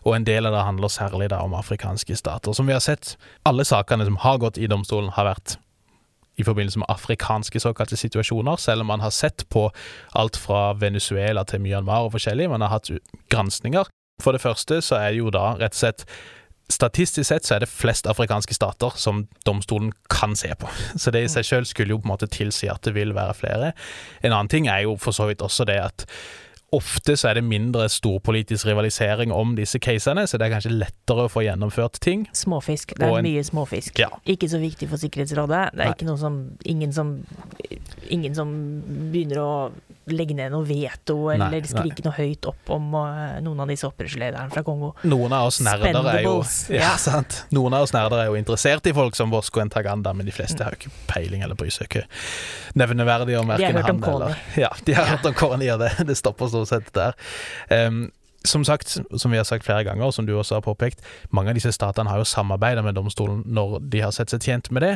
[0.06, 2.54] og en del av det handler særlig om afrikanske stater.
[2.54, 5.56] Som vi har sett, alle sakene som har gått i domstolen, har vært
[6.40, 9.66] i forbindelse med afrikanske såkalte situasjoner, selv om man har sett på
[10.18, 12.48] alt fra Venezuela til Myanmar og forskjellig.
[12.50, 12.90] Man har hatt
[13.32, 13.90] granskninger.
[14.22, 16.06] For det første så er det jo da rett og slett
[16.72, 20.70] Statistisk sett så er det flest afrikanske stater som domstolen kan se på.
[21.02, 23.34] Så det i seg selv skulle jo på en måte tilsi at det vil være
[23.36, 23.72] flere.
[24.22, 26.06] En annen ting er jo for så vidt også det at
[26.72, 31.26] Ofte så er det mindre storpolitisk rivalisering om disse casene, så det er kanskje lettere
[31.26, 32.24] å få gjennomført ting.
[32.36, 32.94] Småfisk.
[32.96, 34.00] Det er en, mye småfisk.
[34.00, 34.08] Ja.
[34.24, 35.62] Ikke så viktig for Sikkerhetsrådet.
[35.74, 35.92] Det er Nei.
[35.92, 37.18] ikke noe som ingen, som
[38.08, 38.54] ingen som
[39.12, 39.52] begynner å
[40.10, 42.08] legge ned noe veto eller nei, skrike nei.
[42.08, 44.92] noe høyt opp om uh, noen av disse opprørslederne fra Kongo.
[45.06, 46.38] Noen av oss nerder er jo
[46.74, 47.42] ja, sant.
[47.54, 50.58] Noen av oss nerder er jo interessert i folk som Vosko Entaganda, men de fleste
[50.58, 50.64] mm.
[50.66, 52.06] har jo ikke peiling eller bryr seg ikke
[52.78, 56.50] nevneverdig om verken han eller Ja, de har hørt om Kårni, og det, det stopper
[56.52, 57.16] stort sett der.
[57.70, 58.08] Um,
[58.44, 61.52] som sagt, som vi har sagt flere ganger, og som du også har påpekt, mange
[61.52, 64.84] av disse statene har jo samarbeida med domstolen når de har sett seg tjent med
[64.86, 64.92] det.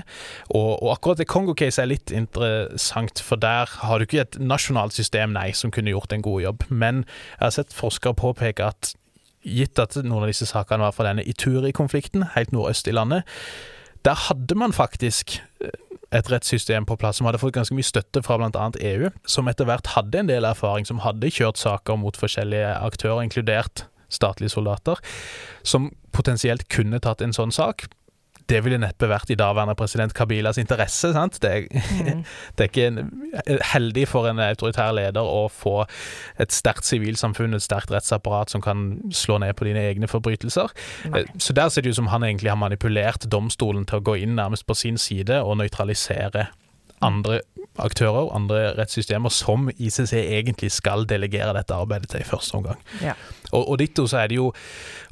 [0.50, 4.96] Og, og akkurat det Kongo-caset er litt interessant, for der har du ikke et nasjonalt
[4.96, 6.68] system, nei, som kunne gjort en god jobb.
[6.70, 8.94] Men jeg har sett forskere påpeke at
[9.46, 13.26] gitt at noen av disse sakene var fra denne Ituri-konflikten, helt nordøst i landet,
[14.06, 15.74] der hadde man faktisk eh,
[16.14, 18.68] et rettssystem på plass som hadde fått ganske mye støtte fra bl.a.
[18.92, 23.24] EU, som etter hvert hadde en del erfaring, som hadde kjørt saker mot forskjellige aktører,
[23.26, 25.00] inkludert statlige soldater,
[25.66, 27.88] som potensielt kunne tatt en sånn sak
[28.50, 31.12] det ville neppe vært i daværende president Kabilas interesse.
[31.14, 31.40] sant?
[31.42, 32.22] Det mm.
[32.56, 33.00] det er ikke en,
[33.72, 35.80] heldig for en autoritær leder å få
[36.42, 40.74] et sterkt sivilsamfunn, et sterkt rettsapparat som kan slå ned på dine egne forbrytelser.
[41.10, 41.24] Nei.
[41.24, 44.20] Eh, så der ser det ut som han egentlig har manipulert domstolen til å gå
[44.22, 46.48] inn nærmest på sin side og nøytralisere
[47.04, 47.40] andre
[47.82, 52.80] aktører, andre rettssystemer, som ICC egentlig skal delegere dette arbeidet til i første omgang.
[53.04, 53.12] Ja.
[53.52, 54.50] Og, og ditto så er det jo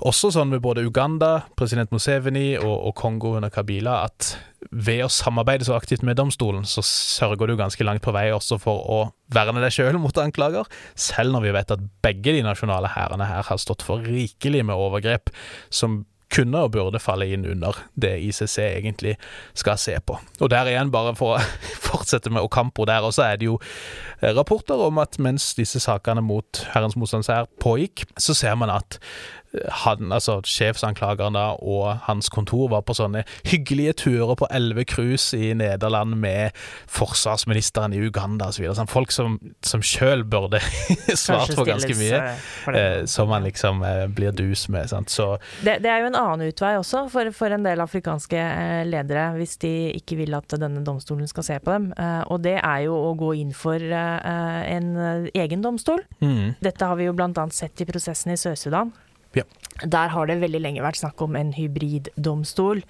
[0.05, 4.35] også sånn med både Uganda, president Museveni og, og Kongo under Kabila at
[4.75, 8.59] ved å samarbeide så aktivt med domstolen, så sørger du ganske langt på vei også
[8.63, 9.01] for å
[9.35, 13.45] verne deg sjøl mot anklager, selv når vi vet at begge de nasjonale hærene her
[13.47, 15.33] har stått for rikelig med overgrep
[15.73, 16.03] som
[16.35, 19.15] kunne og burde falle inn under det ICC egentlig
[19.55, 20.19] skal se på.
[20.41, 21.43] Og der igjen, bare for å
[21.89, 23.61] fortsette med Ocampo, der og så er det jo
[24.21, 28.99] eh, rapporter om at mens disse sakene mot Herrens motstandsær pågikk, så ser man at
[29.85, 35.37] han, altså sjefsanklageren da, og hans kontor var på sånne hyggelige turer på elleve cruise
[35.37, 36.55] i Nederland med
[36.91, 38.67] forsvarsministeren i Uganda osv.
[38.77, 40.61] Sånn, folk som, som sjøl burde
[41.25, 42.21] svart for ganske mye,
[42.65, 44.91] for eh, som man liksom eh, blir dus med.
[44.95, 49.31] Det, det, er jo en annen utvei også for, for en del afrikanske eh, ledere,
[49.39, 51.91] hvis de ikke vil at denne domstolen skal se på dem.
[51.99, 54.93] Eh, og det er jo å gå inn for eh, en
[55.35, 56.03] egen domstol.
[56.21, 56.57] Mm.
[56.65, 57.33] Dette har vi jo bl.a.
[57.55, 58.93] sett i prosessen i Sør-Sudan.
[59.35, 59.45] Ja.
[59.83, 62.85] Der har det veldig lenge vært snakk om en hybriddomstol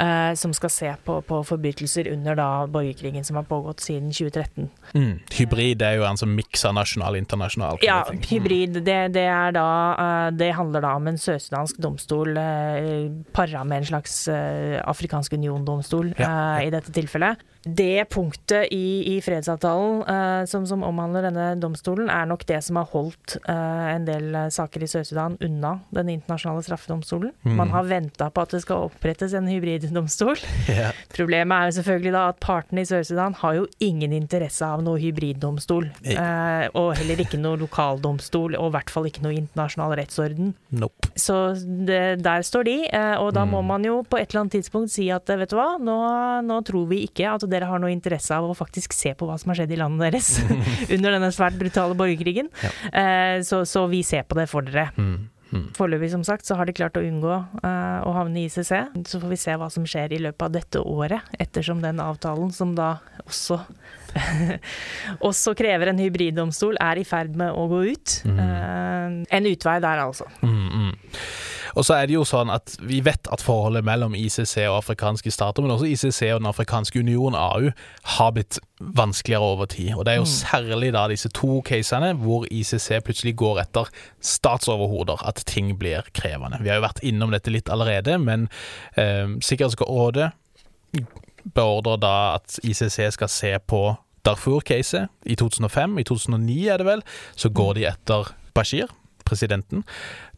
[0.00, 4.70] eh, som skal se på, på forbrytelser under da borgerkrigen som har pågått siden 2013.
[4.96, 5.20] Mm.
[5.36, 7.82] Hybrid er jo en som mikser nasjonal og internasjonal?
[7.84, 8.80] Ja, hybrid.
[8.80, 9.28] Det, det,
[9.58, 14.80] da eh, Det handler da om en sørsudansk domstol eh, para med en slags eh,
[14.80, 16.32] afrikansk union-domstol ja.
[16.32, 22.10] Eh, i dette tilfellet det punktet i, i fredsavtalen uh, som, som, omhandler denne domstolen,
[22.10, 26.64] er nok det som har holdt uh, en del saker i Sør-Sudan unna den internasjonale
[26.66, 27.30] straffedomstolen.
[27.46, 27.54] Mm.
[27.60, 30.38] Man har venta på at det skal opprettes en hybriddomstol.
[30.72, 30.94] Yeah.
[31.12, 34.96] Problemet er jo selvfølgelig da at partene i Sør-Sudan har jo ingen interesse av noe
[35.02, 35.88] hybriddomstol.
[36.06, 40.54] Uh, og heller ikke noe lokaldomstol, og i hvert fall ikke noe internasjonal rettsorden.
[40.72, 41.10] Nope.
[41.18, 42.76] Så det, der står de,
[43.20, 43.52] og da mm.
[43.52, 45.98] må man jo på et eller annet tidspunkt si at vet du hva, nå,
[46.46, 49.36] nå tror vi ikke at dere har noe interesse av å faktisk se på hva
[49.40, 50.32] som har skjedd i landet deres
[50.94, 52.50] under denne svært brutale borgerkrigen.
[52.62, 52.72] Ja.
[53.02, 54.90] Eh, så, så, vi ser på det for dere.
[54.96, 55.28] Mm.
[55.52, 55.66] Mm.
[55.76, 58.72] Foreløpig, som sagt, så har de klart å unngå uh, å havne i ICC.
[59.04, 62.48] Så får vi se hva som skjer i løpet av dette året, ettersom den avtalen,
[62.56, 62.94] som da
[63.26, 63.60] også
[65.28, 68.16] også krever en hybriddomstol, er i ferd med å gå ut.
[68.28, 68.40] Mm.
[68.40, 70.28] Uh, en utvei der, altså.
[70.40, 70.92] Mm, mm.
[71.74, 75.32] Og så er det jo sånn at vi vet at forholdet mellom ICC og afrikanske
[75.32, 77.70] stater, men også ICC og Den afrikanske union, AU,
[78.16, 79.94] har blitt vanskeligere over tid.
[79.94, 80.34] Og det er jo mm.
[80.34, 86.60] særlig da disse to casene hvor ICC plutselig går etter statsoverhoder at ting blir krevende.
[86.62, 88.48] Vi har jo vært innom dette litt allerede, men
[88.96, 90.32] eh, Sikkerhetsrådet
[91.54, 93.84] beordrer da at ICC skal se på
[94.26, 95.98] Darfur-caset i 2005.
[95.98, 97.02] I 2009 er det vel,
[97.34, 98.90] så går de etter Bashir,
[99.24, 99.84] presidenten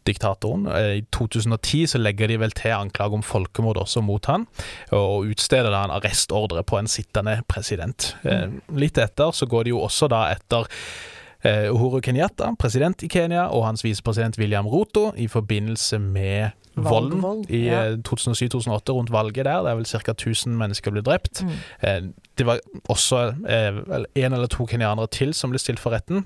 [0.05, 0.67] diktatoren.
[0.67, 4.47] Eh, I 2010 så legger de vel til anklage om folkemord også mot han,
[4.95, 8.13] og utsteder da en arrestordre på en sittende president.
[8.23, 8.61] Eh, mm.
[8.81, 10.69] Litt etter så går de jo også da etter
[11.45, 17.45] eh, Uhuru Kenyatta, president i Kenya, og hans visepresident William Ruto i forbindelse med volden
[17.47, 17.95] i ja.
[18.03, 19.61] 2007-2008, rundt valget der.
[19.63, 20.11] Det er vel ca.
[20.11, 21.39] 1000 mennesker ble drept.
[21.43, 22.09] Mm.
[22.35, 22.59] Det var
[22.91, 26.25] også en eller to kenyanere til som ble stilt for retten.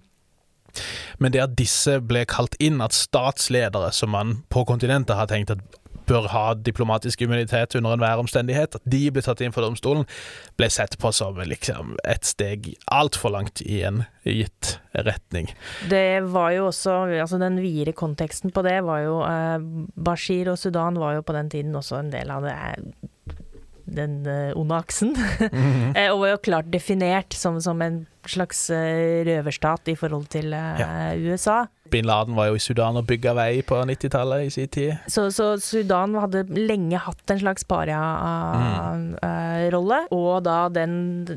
[1.20, 5.54] Men det at disse ble kalt inn, at statsledere som man på kontinentet har tenkt
[5.56, 5.64] at
[6.10, 10.08] bør ha diplomatisk immunitet under enhver omstendighet, at de ble tatt inn for domstolen,
[10.60, 15.52] ble sett på som liksom et steg altfor langt i en gitt retning.
[15.92, 19.62] Det var jo også altså Den videre konteksten på det var jo eh,
[19.96, 22.58] Bashir og Sudan var jo på den tiden også en del av det
[23.96, 25.14] den uh, onde aksen.
[25.14, 25.20] Mm
[25.50, 26.10] -hmm.
[26.14, 31.16] og var jo klart definert som, som en slags uh, røverstat i forhold til ja.
[31.16, 31.66] USA.
[31.90, 34.94] Bin Laden var jo i Sudan og bygga vei på 90-tallet i sin tid.
[35.08, 40.02] Så, så, Sudan hadde lenge hatt en slags paria-rolle.
[40.02, 40.08] Mm.
[40.12, 41.28] og da den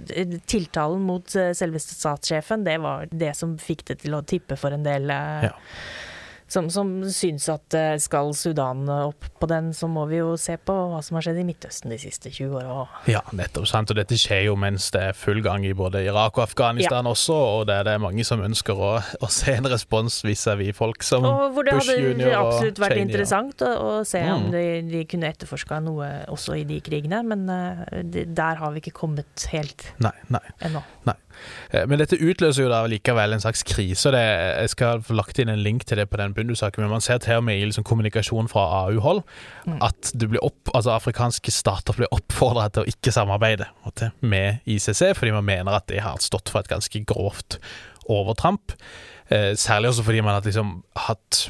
[0.46, 4.84] tiltalen mot selveste statssjefen, det var det som fikk det til å tippe for en
[4.84, 5.08] del.
[5.08, 5.52] Ja
[6.52, 10.58] som, som syns at eh, skal Sudan opp på den, så må vi jo se
[10.60, 12.86] på hva som har skjedd i Midtøsten de siste 20 åra.
[13.10, 13.66] Ja, nettopp.
[13.70, 17.08] sant, og Dette skjer jo mens det er full gang i både Irak og Afghanistan
[17.08, 17.14] ja.
[17.14, 21.04] også, og det er det mange som ønsker å, å se en respons vis-à-vis folk
[21.06, 24.34] som og hvor det Bush hadde absolutt vært interessant å, å se Mm.
[24.34, 28.72] om de, de kunne etterforska noe også i de krigene, men uh, de, der har
[28.74, 30.42] vi ikke kommet helt Nei, nei.
[30.62, 30.82] ennå.
[31.10, 31.16] Eh,
[31.88, 34.10] Men dette utløser jo da likevel en slags krise.
[34.12, 37.04] Det, jeg skal få lagt inn en link til det på den Bundu-saken, men man
[37.04, 39.22] ser til og med i liksom kommunikasjon fra AU-hold
[39.66, 39.78] Mm.
[39.82, 43.68] at det blir opp, altså afrikanske stater blir oppfordra til å ikke samarbeide
[44.20, 47.58] med ICC, fordi man mener at de har stått for et ganske grovt
[48.10, 48.74] overtramp.
[49.30, 51.44] Eh, særlig også fordi man har liksom hatt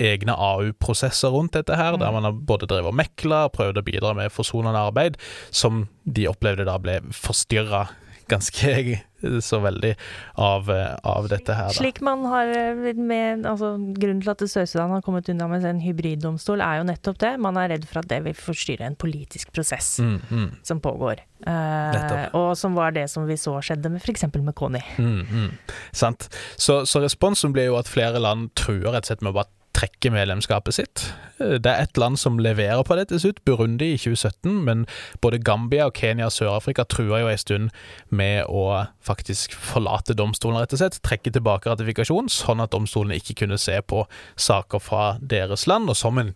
[0.00, 3.84] egne AU-prosesser rundt dette her, der man har både drevet og mekla og prøvd å
[3.86, 5.16] bidra med forsonende arbeid,
[5.50, 7.86] som de opplevde da ble forstyrra
[8.30, 9.00] ganske
[9.40, 9.92] så veldig
[10.34, 10.70] av,
[11.02, 11.70] av dette her.
[11.70, 11.76] Da.
[11.78, 15.80] Slik man har eh, med altså, Grunnen til at Sør-Sudan har kommet unna med en
[15.82, 17.32] hybriddomstol, er jo nettopp det.
[17.42, 21.20] Man er redd for at det vil forstyrre en politisk prosess Mm, mm, som pågår.
[21.46, 24.26] Eh, og som var det som vi så skjedde med f.eks.
[24.34, 24.82] med Kony.
[24.98, 25.50] mm, mm.
[25.92, 26.28] Sant.
[26.56, 29.55] Så, så responsen ble jo at flere land truer rett og slett med å bare
[29.76, 31.02] trekke medlemskapet sitt.
[31.40, 34.86] Eh, Det er ett land som leverer på det til slutt, Burundi i 2017, men
[35.20, 37.70] både Gambia og Kenya og Sør-Afrika truer jo en stund
[38.10, 41.00] med å faktisk forlate domstolen, rett og slett.
[41.02, 44.06] Trekke tilbake ratifikasjon, sånn at domstolen ikke kunne se på
[44.36, 46.34] saker fra deres land, og som en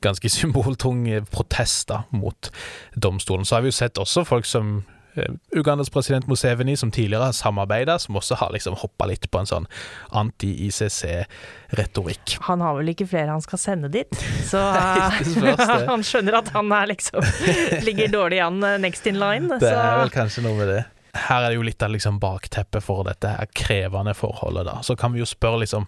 [0.00, 2.50] ganske symboltung protest da, mot
[2.96, 3.44] domstolen.
[3.44, 4.84] Så har vi jo sett også folk som
[5.56, 9.50] Ugandas president Museveni, som tidligere har samarbeida, som også har liksom hoppa litt på en
[9.50, 9.66] sånn
[10.20, 12.26] anti-ICC-retorikk.
[12.48, 14.12] Han har vel ikke flere han skal sende dit,
[14.48, 15.54] så Nei, det.
[15.92, 17.20] han skjønner at han er liksom
[17.88, 19.46] ligger dårlig an eh, next in line.
[19.54, 19.76] Det så.
[19.76, 20.82] er vel kanskje noe med det.
[21.18, 24.74] Her er det jo litt av liksom bakteppet for dette her krevende forholdet, da.
[24.86, 25.84] Så kan vi jo spørre liksom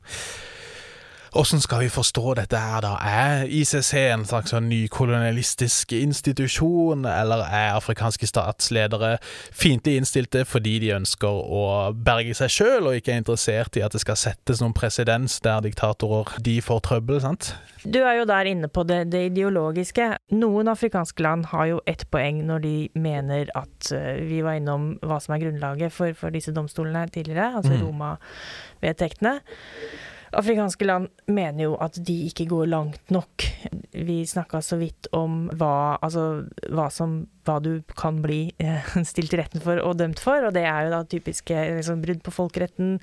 [1.32, 2.96] Åssen skal vi forstå dette her, da?
[3.06, 9.12] Er ICC en slags sånn nykolonialistisk institusjon, eller er afrikanske statsledere
[9.54, 11.62] fiendtlig innstilte fordi de ønsker å
[11.94, 15.62] berge seg sjøl, og ikke er interessert i at det skal settes noen presedens der
[15.68, 17.52] diktatorer de får trøbbel, sant?
[17.86, 20.10] Du er jo der inne på det, det ideologiske.
[20.34, 24.96] Noen afrikanske land har jo ett poeng når de mener at eh, Vi var innom
[25.06, 27.84] hva som er grunnlaget for, for disse domstolene tidligere, altså Mm.
[27.86, 29.36] Roma-vedtektene.
[30.36, 33.44] Afrikanske land mener jo at de ikke går langt nok.
[33.92, 39.32] Vi snakka så vidt om hva, altså, hva, som, hva du kan bli eh, stilt
[39.34, 42.34] til retten for og dømt for, og det er jo da typiske liksom, brudd på
[42.34, 42.98] folkeretten,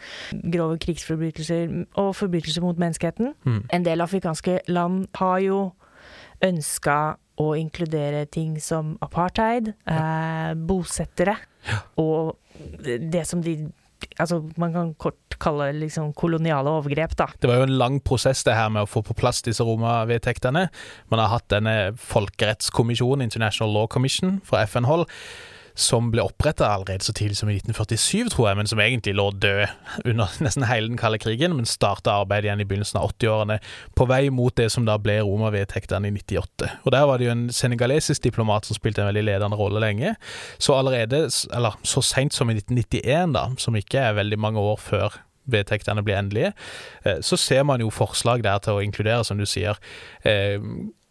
[0.54, 3.34] grove krigsforbrytelser og forbrytelser mot menneskeheten.
[3.44, 3.62] Mm.
[3.76, 5.62] En del afrikanske land har jo
[6.46, 11.38] ønska å inkludere ting som apartheid, eh, bosettere
[12.02, 12.38] og
[12.88, 13.60] det som de
[14.18, 17.28] Altså, man kan kort kalle det liksom koloniale overgrep, da.
[17.41, 20.68] Det var jo en lang prosess det her med å få på plass disse Roma-vedtektene.
[21.14, 25.08] Man har hatt denne folkerettskommisjonen, International Law Commission, fra FN-hold,
[25.78, 29.28] som ble oppretta allerede så tidlig som i 1947, tror jeg, men som egentlig lå
[29.38, 29.68] død
[30.10, 33.60] under nesten hele den kalde krigen, men starta arbeidet igjen i begynnelsen av 80-årene,
[33.98, 36.72] på vei mot det som da ble Roma-vedtektene i 98.
[36.84, 40.16] Og Der var det jo en senegalesisk diplomat som spilte en veldig ledende rolle lenge.
[40.58, 44.82] Så allerede, eller så seint som i 1991, da, som ikke er veldig mange år
[44.82, 46.52] før vedtektene blir endelige,
[47.06, 49.78] eh, så ser man jo forslag der til å inkludere, som du sier,
[50.24, 50.60] eh,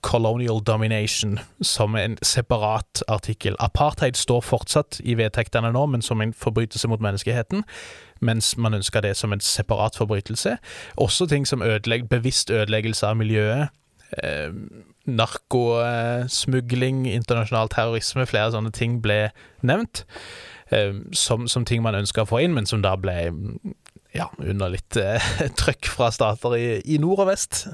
[0.07, 3.57] colonial domination som en separat artikkel.
[3.59, 7.65] Apartheid står fortsatt i vedtektene nå, men som en forbrytelse mot menneskeheten,
[8.21, 10.57] mens man ønsker det som en separat forbrytelse.
[10.97, 13.69] Også ting som ødelegg, bevisst ødeleggelse av miljøet.
[14.23, 14.53] Eh,
[15.07, 19.31] narkosmugling, internasjonal terrorisme, flere sånne ting ble
[19.67, 20.07] nevnt.
[20.71, 23.33] Eh, som, som ting man ønska å få inn, men som da ble
[24.15, 25.23] ja, under litt eh,
[25.61, 27.67] trøkk fra stater i, i nord og vest.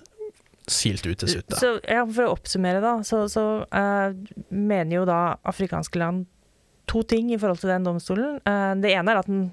[0.72, 1.56] Silt ut til slutt,
[1.88, 4.14] ja, For å oppsummere, da, så, så uh,
[4.50, 6.26] mener jo da afrikanske land
[6.90, 8.40] to ting i forhold til den domstolen.
[8.48, 9.50] Uh, det ene er at den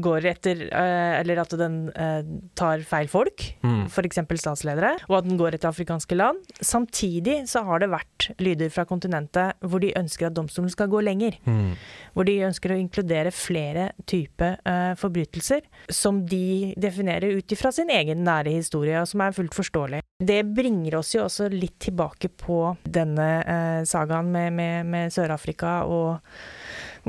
[0.00, 2.22] går etter eh, Eller at den eh,
[2.56, 3.86] tar feil folk, Mm.
[3.90, 4.18] f.eks.
[4.40, 6.38] statsledere, og at den går etter afrikanske land.
[6.64, 11.00] Samtidig så har det vært lyder fra kontinentet hvor de ønsker at domstolen skal gå
[11.04, 11.36] lenger.
[11.44, 11.74] Mm.
[12.14, 17.90] Hvor de ønsker å inkludere flere typer eh, forbrytelser som de definerer ut ifra sin
[17.90, 20.00] egen nære historie, og som er fullt forståelig.
[20.18, 25.82] Det bringer oss jo også litt tilbake på denne eh, sagaen med, med, med Sør-Afrika
[25.86, 26.18] og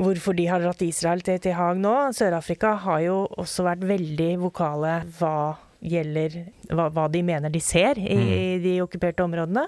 [0.00, 1.96] hvorfor de har dratt Israel til, til Haag nå.
[2.16, 5.34] Sør-Afrika har jo også vært veldig vokale hva
[5.80, 6.34] gjelder
[6.68, 9.64] hva, hva de mener de ser i, i de okkuperte områdene.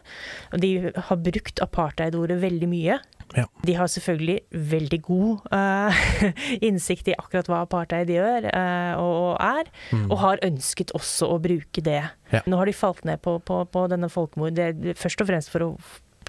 [0.52, 2.98] Og de har brukt apartheid-ordet veldig mye.
[3.32, 3.46] Ja.
[3.64, 4.40] De har selvfølgelig
[4.72, 6.02] veldig god uh,
[6.68, 9.70] innsikt i akkurat hva apartheid gjør uh, og, og er,
[10.02, 12.02] og har ønsket også å bruke det.
[12.32, 12.42] Ja.
[12.44, 15.64] Nå har de falt ned på, på, på denne folkemord, det først og fremst for
[15.64, 15.74] å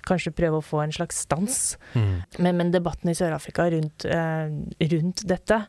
[0.08, 1.62] kanskje prøve å få en slags stans.
[1.94, 5.64] Men, men debatten i Sør-Afrika rundt, eh, rundt dette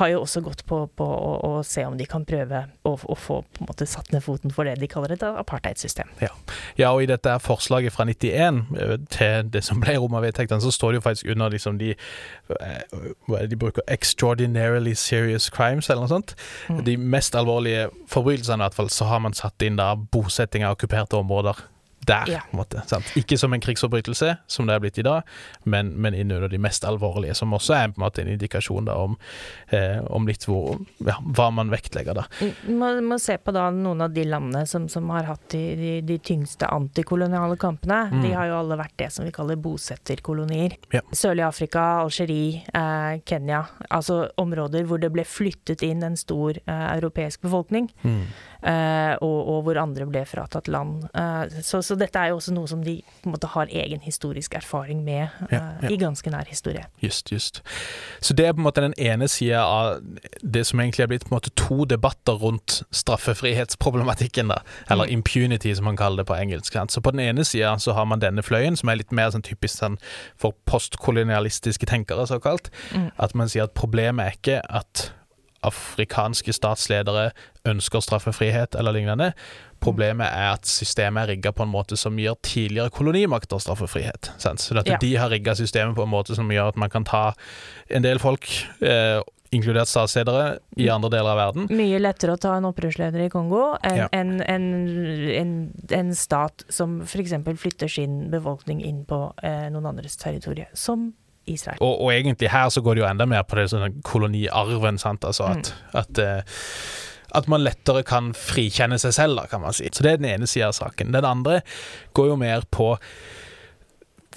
[0.00, 3.16] har jo også gått på, på å, å se om de kan prøve å, å
[3.18, 6.10] få måte satt ned foten for det de kaller et apartheidsystem.
[6.22, 6.30] Ja.
[6.78, 10.94] ja, og i dette forslaget fra 91 eh, til det som ble Roma-vedtektene, så står
[10.94, 12.96] det jo faktisk under liksom de eh,
[13.26, 13.84] Hva er det de bruker?
[13.90, 16.36] Extraordinarily serious crimes, eller noe sånt.
[16.86, 20.78] De mest alvorlige forbrytelsene, i hvert fall, så har man satt inn da bosetting av
[20.78, 21.60] okkuperte områder.
[22.06, 22.40] Der, Ja.
[22.50, 22.82] på en måte.
[22.88, 23.04] Sant?
[23.16, 25.22] Ikke som en krigsforbrytelse, som det er blitt i dag,
[25.64, 28.94] men, men innunder de mest alvorlige, som også er på en måte en indikasjon da
[28.96, 29.18] om,
[29.68, 32.14] eh, om litt hvor, ja, hva man vektlegger.
[32.14, 32.24] da.
[32.40, 35.92] Mm, Må, se på da noen av de landene som, som har hatt de, de,
[36.08, 38.22] de tyngste antikoloniale kampene.
[38.22, 40.76] De har jo alle vært det som vi kaller bosetterkolonier.
[40.92, 41.00] Ja.
[41.12, 43.64] Sørlig Afrika, Algerie, eh, Kenya.
[43.90, 47.90] Altså områder hvor det ble flyttet inn en stor eh, europeisk befolkning.
[48.04, 48.24] Eh,
[49.24, 51.06] og, og hvor andre ble fratatt land.
[51.16, 54.00] Eh, så, så dette er jo også noe som de på en måte har egen
[54.04, 55.90] historisk erfaring med eh, Ja, ja.
[55.92, 56.84] i ganske nær historie.
[57.02, 57.62] Just, just.
[58.20, 60.00] Så det er på en måte den ene sida av
[60.42, 64.60] det som egentlig er blitt på en måte to debatter rundt straffefrihetsproblematikken, da.
[64.90, 66.76] Eller impunity, som man kaller det på engelsk.
[66.88, 69.44] Så på den ene sida så har man denne fløyen, som er litt mer sånn
[69.46, 69.96] typisk sånn
[70.40, 72.70] for postkolonialistiske tenkere, såkalt.
[73.18, 75.10] At man sier at problemet er ikke at
[75.66, 77.30] afrikanske statsledere
[77.68, 79.32] ønsker straffefrihet eller lignende.
[79.80, 84.32] Problemet er at systemet er rigga på en måte som gir tidligere kolonimakter straffefrihet.
[84.40, 84.60] Sant?
[84.60, 84.96] Så Ja.
[85.00, 87.32] de har rigga systemet på en måte som gjør at man kan ta
[87.90, 88.46] en del folk,
[88.82, 91.66] eh, inkludert statsledere, i andre deler av verden.
[91.76, 94.08] Mye lettere å ta en opprørsleder i Kongo enn Ja.
[94.12, 97.32] en, en, en, en stat som f.eks.
[97.58, 101.14] flytter sin befolkning inn på eh, noen andres territorium, som
[101.54, 101.80] Israel.
[101.80, 105.26] Og, og egentlig her så går det jo enda mer på det sånn koloniarven, sant.
[105.26, 106.62] Altså at, at, eh,
[107.36, 109.88] at man lettere kan frikjenne seg selv, da, kan man si.
[109.92, 111.14] Så det er den ene sida av saken.
[111.16, 111.60] Den andre
[112.18, 112.94] går jo mer på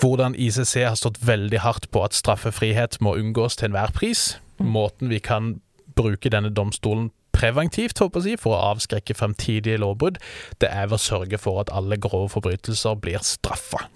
[0.01, 4.34] hvordan ICC har stått veldig hardt på at straffefrihet må unngås til enhver pris.
[4.57, 5.59] Måten vi kan
[5.93, 10.20] bruke denne domstolen preventivt håper jeg, for å avskrekke fremtidige lovbrudd,
[10.61, 13.88] det er ved å sørge for at alle grove forbrytelser blir straffa.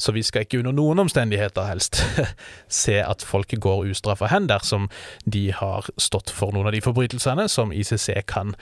[0.00, 2.02] Så vi skal ikke under noen omstendigheter helst
[2.82, 4.88] se at folk går ustraffa hen dersom
[5.24, 8.56] de har stått for noen av de forbrytelsene som ICC kan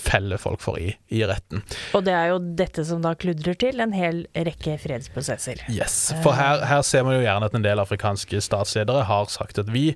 [0.00, 1.64] felle folk for i, i retten.
[1.96, 5.64] Og det er jo dette som da kludrer til en hel rekke fredsprosesser.
[5.72, 9.60] Yes, For her, her ser man jo gjerne at en del afrikanske statsledere har sagt
[9.62, 9.92] at vi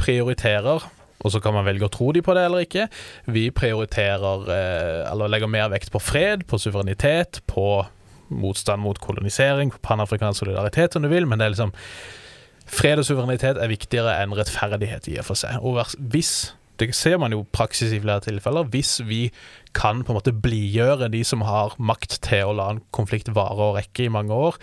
[0.00, 0.84] prioriterer
[1.24, 2.84] og så kan man velge å tro de på det eller ikke.
[3.32, 7.86] Vi prioriterer, eh, eller legger mer vekt på fred, på suverenitet, på
[8.28, 11.74] motstand mot kolonisering, panafrikansk solidaritet, om du vil, men det er liksom
[12.64, 15.60] Fred og suverenitet er viktigere enn rettferdighet i og for seg.
[15.60, 18.66] Og hvis det ser man jo praksis i flere tilfeller.
[18.66, 19.28] Hvis vi
[19.74, 23.70] kan på en måte blidgjøre de som har makt til å la en konflikt vare
[23.70, 24.58] og rekke i mange år,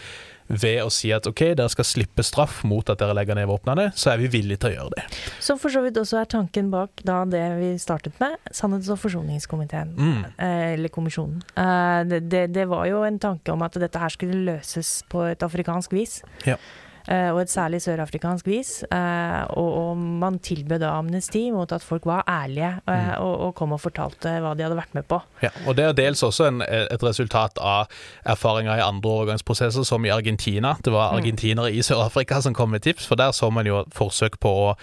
[0.52, 3.90] ved å si at ok, dere skal slippe straff mot at dere legger ned våpnene,
[3.98, 5.06] så er vi villige til å gjøre det.
[5.44, 9.00] Som for så vidt også er tanken bak da det vi startet med, Sannhets- og
[9.02, 9.96] forsoningskomiteen.
[9.98, 10.22] Mm.
[10.36, 11.42] Eh, eller kommisjonen.
[11.56, 15.26] Eh, det, det, det var jo en tanke om at dette her skulle løses på
[15.32, 16.20] et afrikansk vis.
[16.48, 16.60] Ja.
[17.08, 18.84] Eh, og et særlig sørafrikansk vis.
[18.92, 22.94] Eh, og, og man tilbød da amnesti mot at folk var ærlige Mm.
[22.94, 25.20] eh, og, og kom og fortalte hva de hadde vært med på.
[25.44, 27.88] Ja, og Det er dels også en, et resultat av
[28.26, 30.76] erfaringer i andre overgangsprosesser, som i Argentina.
[30.86, 34.40] Det var argentinere i Sør-Afrika som kom med tips, for der så man jo forsøk
[34.40, 34.76] på å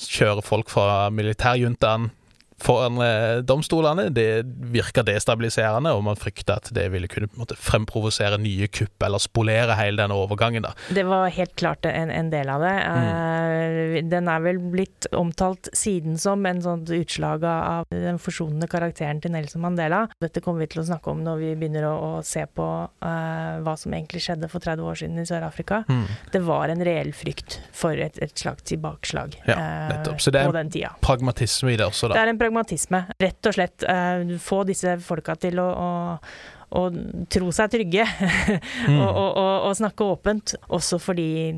[0.00, 2.10] kjøre folk fra militærjuntaen
[2.60, 4.08] foran eh, domstolene.
[4.14, 4.42] Det
[4.72, 9.76] virker destabiliserende, og man frykter at det ville kunne måte, fremprovosere nye kupp eller spolere
[9.78, 10.66] hele denne overgangen.
[10.66, 10.74] da.
[10.92, 12.76] Det var helt klart en, en del av det.
[12.80, 14.10] Mm.
[14.10, 19.32] den er vel blitt omtalt siden som en sånn utslag av den forsonende karakteren til
[19.34, 20.04] Nelson Mandela.
[20.20, 23.54] Dette kommer vi til å snakke om når vi begynner å, å se på uh,
[23.64, 25.82] hva som egentlig skjedde for 30 år siden i Sør-Afrika.
[26.32, 30.94] Det var en reell frykt for et, et slags tilbakeslag Ja, uh, på den tida.
[31.04, 32.18] Pragmatisme i det også, da.
[32.18, 32.49] Det er en pragmatisme.
[33.20, 35.90] Rett og slett eh, få disse folka til å, å,
[36.80, 36.84] å
[37.32, 38.06] tro seg trygge
[38.90, 38.96] Mm.
[39.04, 41.52] og, og, og, snakke åpent, også fordi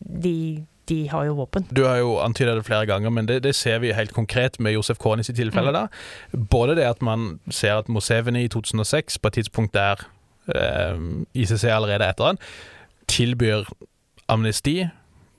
[0.00, 1.66] de, de har jo våpen.
[1.70, 4.74] Du har jo antyda det flere ganger, men det, det ser vi helt konkret med
[4.74, 5.72] Josef Kony sitt tilfelle.
[5.72, 5.86] da.
[6.32, 10.02] Både det at man ser at Museveni i 2006, på et tidspunkt der
[10.52, 10.98] eh,
[11.34, 12.42] ICC allerede er etter han,
[13.08, 13.68] tilbyr
[14.28, 14.80] amnesti,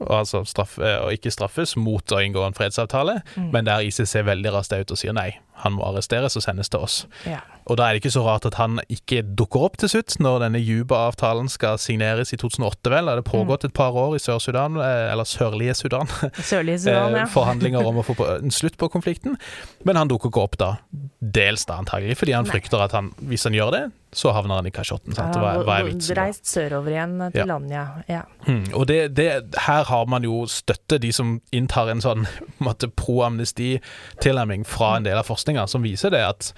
[0.06, 3.22] altså straff, eh, og ikke straffes, mot å inngå en fredsavtale,
[3.54, 5.32] men der ICC veldig raskt er ute og sier nei.
[5.58, 6.96] han må arresteres og sendes til oss.
[7.26, 7.40] Ja.
[7.66, 10.44] Og da er det ikke så rart at han ikke dukker opp til slutt, når
[10.46, 13.10] denne Juba-avtalen skal signeres i 2008, vel.
[13.10, 16.06] Da har det pågått et par år i Sør-Sudan, eh, eller sørlige Sudan,
[16.38, 17.28] Sørlige Sudan, eh, ja.
[17.34, 19.40] forhandlinger om å få en slutt på konflikten.
[19.88, 20.76] Men han dukker ikke opp da,
[21.20, 23.84] dels da antagelig, fordi han frykter at han, hvis han gjør det,
[24.18, 25.14] så havner han i kasjotten.
[25.14, 25.36] Sant?
[25.38, 26.18] Hva, hva er vitsen?
[26.18, 27.46] Reist sørover igjen til Ja.
[27.46, 27.86] landet, ja.
[28.10, 28.22] ja.
[28.48, 29.28] Mm, og det, det,
[29.68, 32.26] her har man jo støtte, de som inntar en sånn
[33.02, 36.50] pro-amnesti-tilnærming fra en del av forskninga, som viser det at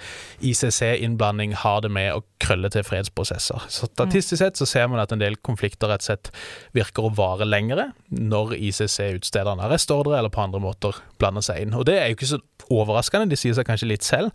[0.45, 3.65] ICC-innblanding har det med å krølle til fredsprosesser.
[3.71, 6.31] Så Statistisk sett så ser man at en del konflikter rett og slett
[6.77, 11.65] virker å vare lengre når ICC utsteder en arrestordre eller på andre måter blander seg
[11.65, 11.75] inn.
[11.75, 14.31] Og det er jo ikke så overraskende, de sier seg kanskje litt selv.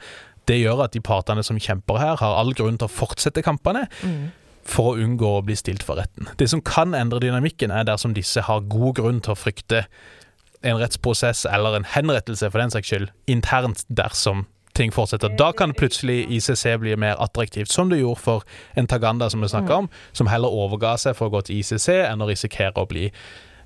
[0.49, 3.87] Det gjør at de partene som kjemper her, har all grunn til å fortsette kampene
[4.65, 6.29] for å unngå å bli stilt for retten.
[6.41, 9.85] Det som kan endre dynamikken, er dersom disse har god grunn til å frykte
[10.65, 15.31] en rettsprosess eller en henrettelse, for den saks skyld, internt dersom ting fortsetter.
[15.39, 18.45] Da kan plutselig ICC bli mer attraktivt, som det gjorde for
[18.77, 21.89] en Taganda som vi snakka om, som heller overga seg for å gå til ICC
[22.09, 23.11] enn å risikere å bli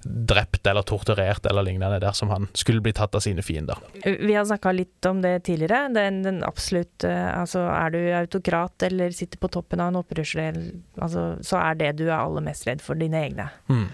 [0.03, 3.79] drept eller torturert eller lignende dersom han skulle bli tatt av sine fiender.
[4.05, 5.89] Vi har snakka litt om det tidligere.
[5.95, 10.61] Den, den absolutt eh, Altså, er du autokrat eller sitter på toppen av en opprørsdel,
[11.01, 13.49] altså, så er det du er aller mest redd for dine egne.
[13.71, 13.89] Mm.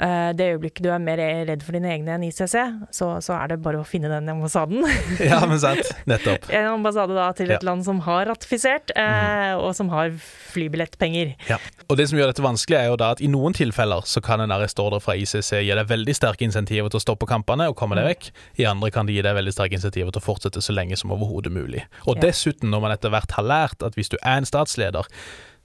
[0.00, 1.16] Eh, det øyeblikket du er mer
[1.46, 2.54] redd for dine egne enn ICC,
[2.90, 4.82] så, så er det bare å finne den ambassaden.
[5.30, 5.86] Ja, men sant.
[6.10, 6.48] Nettopp.
[6.50, 7.58] en ambassade da til et Ja.
[7.62, 7.66] Mhm.
[7.68, 10.10] land som har ratifisert, eh, og som har
[10.54, 11.34] flybillettpenger.
[11.48, 11.58] Ja.
[11.88, 14.40] Og det som gjør dette vanskelig, er jo da at i noen tilfeller så kan
[14.44, 17.98] en arrestordre fra ICC gi deg veldig sterke insentiver til å stoppe kampene og komme
[17.98, 18.30] deg vekk.
[18.62, 21.12] I andre kan det gi deg veldig sterke insentiver til å fortsette så lenge som
[21.14, 21.84] overhodet mulig.
[22.06, 22.28] Og Ja.
[22.28, 25.04] dessuten, når man etter hvert har lært at hvis du er en statsleder,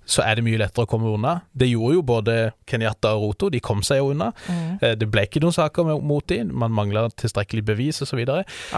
[0.10, 1.36] så er det mye lettere å komme unna.
[1.54, 2.36] Det gjorde jo både
[2.70, 4.32] Kenyatta og Roto, de kom seg jo unna.
[4.50, 4.80] Mm.
[4.98, 8.24] Det ble ikke noen saker mot dem, man mangla tilstrekkelig bevis osv.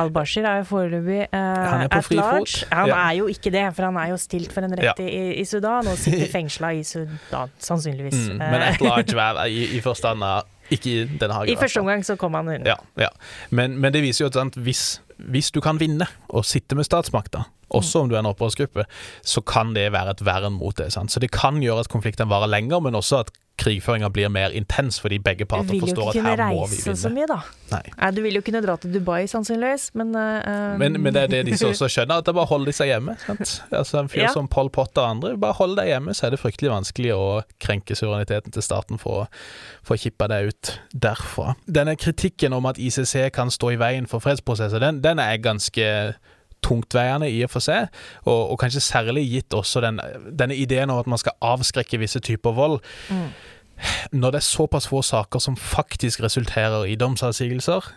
[0.02, 1.38] Al-Bashir er jo foreløpig eh,
[1.72, 2.66] Han er på at large.
[2.72, 2.98] Han Ja.
[3.08, 5.08] er jo ikke det, for han er jo stilt for en rett Ja.
[5.08, 8.28] i, i Sudan, og sitter fengsla i Sudan, sannsynligvis.
[8.32, 11.52] Mm, men Eh, at large vær i, i forstand av ikke i Den Hagen.
[11.52, 12.76] I første omgang så kom han unna.
[12.76, 13.10] Ja, ja.
[13.50, 16.86] Men, men det viser jo at sant, hvis, hvis du kan vinne og sitte med
[16.88, 18.84] statsmakta, også om du er en opprørsgruppe,
[19.24, 20.90] så kan det være et vern mot det.
[20.92, 21.12] Sant?
[21.14, 24.96] Så det kan gjøre at konflikten varer lenger, men også at krigføringa blir mer intens
[25.04, 27.20] fordi begge Du parter forstår at her må vi reise så vinne.
[27.20, 27.36] mye, da.
[27.72, 27.82] Nei.
[28.00, 31.28] Nei, du vil jo kunne dra til Dubai, sannsynligvis, men uh, Men, men det er
[31.28, 33.16] det de også skjønner, at det bare å holde seg hjemme.
[33.22, 33.62] Sant?
[33.72, 34.32] Altså En fyr Ja.
[34.34, 37.42] som Pol Pot og andre, bare hold deg hjemme, så er det fryktelig vanskelig å
[37.62, 39.28] krenke suvereniteten til staten for,
[39.84, 41.54] for å kippe deg ut derfra.
[41.68, 46.14] Denne kritikken om at ICC kan stå i veien for fredsprosesser, den, den er ganske
[46.62, 47.90] tungtveiende i og for seg,
[48.24, 50.00] og, og kanskje særlig gitt også den,
[50.38, 52.80] denne ideen om at man skal avskrekke visse typer vold.
[54.14, 57.90] Når det er såpass få saker som faktisk resulterer i domsavsigelser,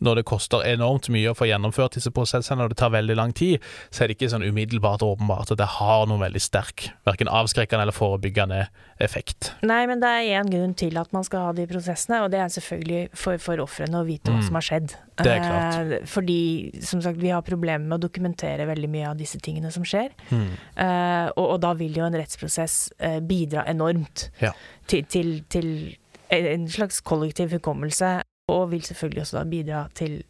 [0.00, 3.32] når det koster enormt mye å få gjennomført disse prosessene, og det tar veldig lang
[3.36, 3.60] tid,
[3.92, 7.84] så er det ikke sånn umiddelbart åpenbart at det har noen veldig sterk, verken avskrekkende
[7.86, 8.62] eller forebyggende
[9.00, 9.52] effekt.
[9.62, 12.40] Nei, men det er én grunn til at man skal ha de prosessene, og det
[12.40, 14.46] er selvfølgelig for, for ofrene å vite hva Mm.
[14.46, 14.92] som har skjedd.
[15.20, 15.92] Det er klart.
[15.92, 16.38] Eh, fordi,
[16.80, 20.10] som sagt, vi har problemer med å dokumentere veldig mye av disse tingene som skjer.
[20.30, 20.46] Mm.
[20.80, 24.52] Eh, og, og da vil jo en rettsprosess eh, bidra enormt Ja.
[24.88, 25.96] til, til, til
[26.30, 28.20] en slags kollektiv hukommelse,
[28.50, 30.20] og vil selvfølgelig også da bidra til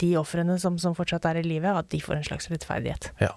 [0.00, 3.12] de ofrene som, som fortsatt er i live, at de får en slags rettferdighet.
[3.22, 3.30] Ja.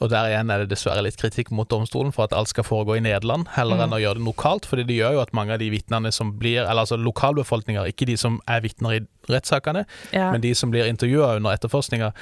[0.00, 2.96] Og der igjen er det dessverre litt kritikk mot domstolen for at alt skal foregå
[2.96, 4.64] i Nederland, heller enn å gjøre det lokalt.
[4.66, 8.08] fordi det gjør jo at mange av de vitnene som blir Eller altså lokalbefolkninger, ikke
[8.08, 9.84] de som er vitner i rettssakene,
[10.16, 10.30] Ja.
[10.32, 12.12] men de som blir intervjua under etterforskninga,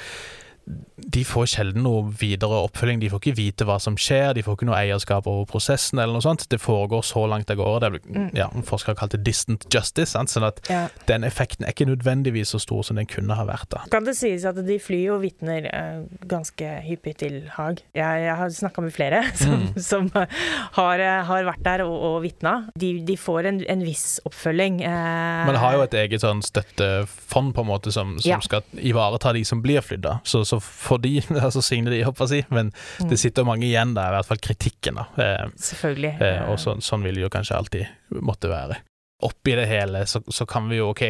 [1.09, 3.01] de får sjelden noe videre oppfølging.
[3.01, 6.13] De får ikke vite hva som skjer, de får ikke noe eierskap over prosessen eller
[6.19, 6.45] noe sånt.
[6.53, 7.79] Det foregår så langt det går.
[7.81, 10.11] Det er ja, forskere har kalt det distant justice.
[10.13, 10.29] Sant?
[10.33, 10.89] Sånn at Ja.
[11.09, 13.69] den effekten er ikke nødvendigvis så stor som den kunne ha vært.
[13.71, 13.81] da.
[13.91, 17.81] Kan det sies at de flyr jo vitner eh, ganske hyppig til Haag.
[17.95, 22.23] Jeg, jeg har snakka med flere som, som har, eh, har vært der og, og
[22.27, 22.57] vitna.
[22.77, 24.83] De, de får en, en viss oppfølging.
[24.83, 28.39] Eh, Men det har jo et eget sånn støttefond på en måte som, som Ja.
[28.45, 30.03] skal ivareta de som blir flydd.
[30.05, 30.19] da.
[30.25, 32.55] Så, så for de, altså signe de, håper jeg å si.
[32.55, 33.09] Men Mm.
[33.11, 34.95] det sitter mange igjen der, i hvert fall kritikken.
[35.01, 35.07] da.
[35.23, 36.15] Eh, Selvfølgelig.
[36.21, 38.81] Eh, og sånn, sånn vil det jo kanskje alltid måtte være.
[39.27, 41.01] Oppi det hele så, så kan vi jo, ok,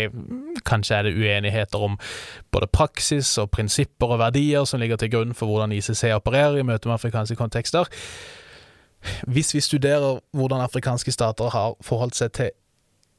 [0.65, 1.99] kanskje er det uenigheter om
[2.51, 6.65] både praksis og prinsipper og verdier som ligger til grunn for hvordan ICC opererer i
[6.65, 7.85] møte med afrikanske kontekster.
[9.29, 12.51] Hvis vi studerer hvordan afrikanske stater har forholdt seg til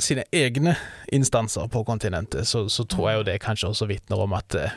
[0.02, 0.74] sine egne
[1.14, 4.74] instanser på kontinentet, så, så tror jeg jo det kanskje også vitner om at eh,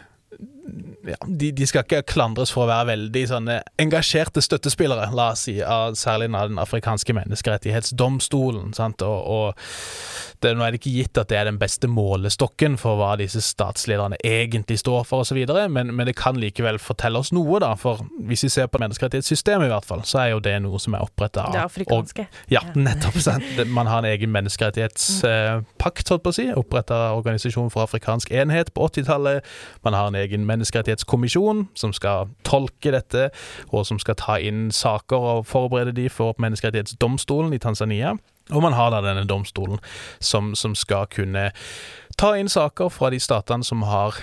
[1.07, 5.47] ja, de, de, skal ikke klandres for å være veldig sånne engasjerte støttespillere, la oss
[5.49, 8.73] si, av særlig av den afrikanske menneskerettighetsdomstolen.
[8.77, 12.77] sant, og, og det, Nå er det ikke gitt at det er den beste målestokken
[12.81, 15.39] for hva disse statslederne egentlig står for, osv.,
[15.73, 17.73] men, men det kan likevel fortelle oss noe, da.
[17.79, 20.97] For hvis vi ser på menneskerettighetssystemet, i hvert fall, så er jo det noe som
[20.97, 22.27] er oppretta av Det afrikanske.
[22.27, 23.21] Og, ja, nettopp.
[23.23, 28.73] sant, Man har en egen menneskerettighetspakt, holdt på å si, oppretta Organisasjon for afrikansk enhet
[28.75, 29.47] på 80-tallet.
[29.87, 33.31] Man har en egen menneskerettighetskommisjon som skal tolke dette,
[33.73, 38.17] og som skal ta inn saker og forberede de for menneskerettighetsdomstolen i Tanzania.
[38.51, 39.81] Og man har da denne domstolen
[40.21, 41.51] som, som skal kunne
[42.19, 44.19] ta inn saker fra de statene som har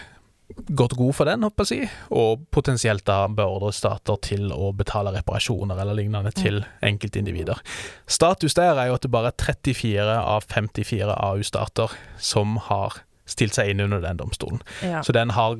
[0.73, 5.13] gått god for den, håper jeg si, og potensielt da beordre stater til å betale
[5.13, 7.61] reparasjoner eller lignende til enkeltindivider.
[8.09, 13.57] Status der er jo at det bare er 34 av 54 AU-stater som har stilt
[13.57, 14.63] seg inn under den domstolen.
[14.81, 15.03] Ja.
[15.05, 15.57] Så den har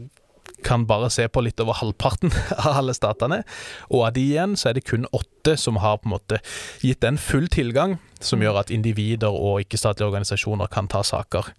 [0.65, 3.41] kan bare se på litt over halvparten av alle statene.
[3.89, 6.41] Og av de igjen så er det kun åtte som har på en måte
[6.83, 11.53] gitt den full tilgang, som gjør at individer og ikke-statlige organisasjoner kan ta saker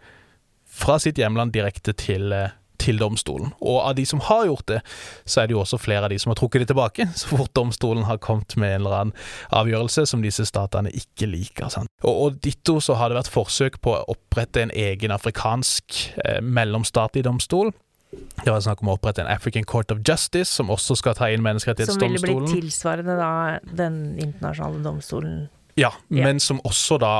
[0.70, 3.52] fra sitt hjemland direkte til, eh, til domstolen.
[3.60, 4.80] Og av de som har gjort det,
[5.26, 7.52] så er det jo også flere av de som har trukket det tilbake, så fort
[7.54, 9.14] domstolen har kommet med en eller annen
[9.50, 11.68] avgjørelse som disse statene ikke liker.
[11.68, 11.90] Sant?
[12.02, 16.40] Og, og ditto så har det vært forsøk på å opprette en egen afrikansk eh,
[16.40, 17.74] mellomstatlig domstol
[18.44, 21.28] det var snakk om å opprette en African Court of Justice, som også skal ta
[21.30, 22.18] inn menneskerettighetsdomstolen.
[22.18, 23.32] Som ville bli tilsvarende da
[23.76, 25.44] den internasjonale domstolen?
[25.78, 26.26] Ja, yeah.
[26.26, 27.14] men som også da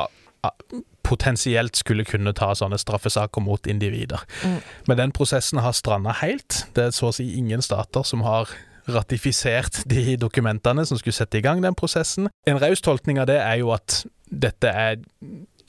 [1.07, 4.23] potensielt skulle kunne ta sånne straffesaker mot individer.
[4.47, 4.59] Mm.
[4.89, 6.65] Men den prosessen har stranda helt.
[6.77, 8.51] Det er så å si ingen stater som har
[8.91, 12.31] ratifisert de dokumentene som skulle sette i gang den prosessen.
[12.49, 15.01] En raus tolkning av det er jo at dette er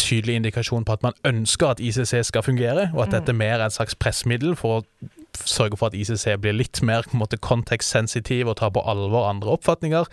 [0.01, 3.17] tydelig indikasjon på at man ønsker at ICC skal fungere, og at mm.
[3.17, 5.09] dette mer er et slags pressmiddel for å
[5.47, 7.07] sørge for at ICC blir litt mer
[7.41, 10.09] kontekstsensitiv og tar på alvor andre oppfatninger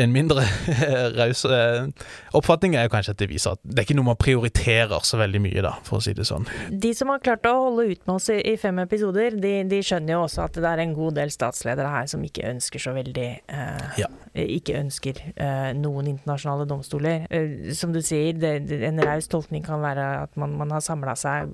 [0.00, 0.44] en mindre
[1.18, 1.88] raus eh,
[2.36, 5.20] oppfatning er jo kanskje at det viser at det er ikke noe man prioriterer så
[5.20, 6.46] veldig mye, da, for å si det sånn.
[6.70, 10.16] De som har klart å holde ut med oss i, fem episoder, de, de, skjønner
[10.16, 13.28] jo også at det er en god del statsledere her som ikke ønsker så veldig
[13.30, 14.10] eh, ja.
[14.40, 17.26] Ikke ønsker eh, noen internasjonale domstoler.
[17.34, 18.54] Eh, som du sier, det,
[18.86, 21.50] en raus tolkning kan være at man, man har samla seg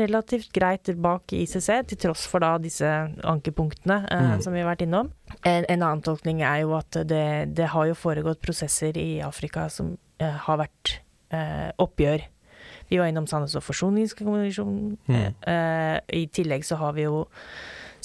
[0.00, 2.88] relativt greit bak ICC, til tross for da disse
[3.28, 4.42] ankepunktene eh, mm.
[4.44, 5.12] som vi har vært innom.
[5.42, 7.24] En, en, annen tolkning er jo at det,
[7.56, 10.98] det, har jo foregått prosesser i Afrika som eh, har vært
[11.34, 12.26] eh, oppgjør.
[12.92, 14.98] Vi var innom Sandnes og forsoningskommisjonen.
[15.08, 15.38] Mm.
[15.48, 17.24] Eh, I tillegg så har vi jo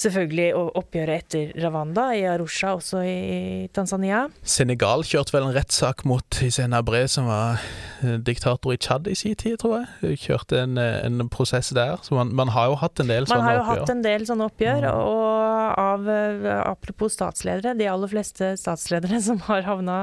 [0.02, 0.48] selvfølgelig
[0.78, 4.26] oppgjøret etter Ravanda i Arusha, også i Tanzania.
[4.42, 7.62] Senegal kjørte vel en rettssak mot Hissène Abré, som var
[8.02, 10.18] eh, diktator i Tsjad i sin tid, tror jeg.
[10.24, 11.98] Kjørte en, eh, en prosess der.
[12.02, 13.54] Så man, man, har jo hatt en del man sånne oppgjør.
[13.54, 15.00] Man har jo hatt en del sånne oppgjør, mm.
[15.14, 19.98] og av, eh, apropos statsledere, de aller fleste statsledere som har havna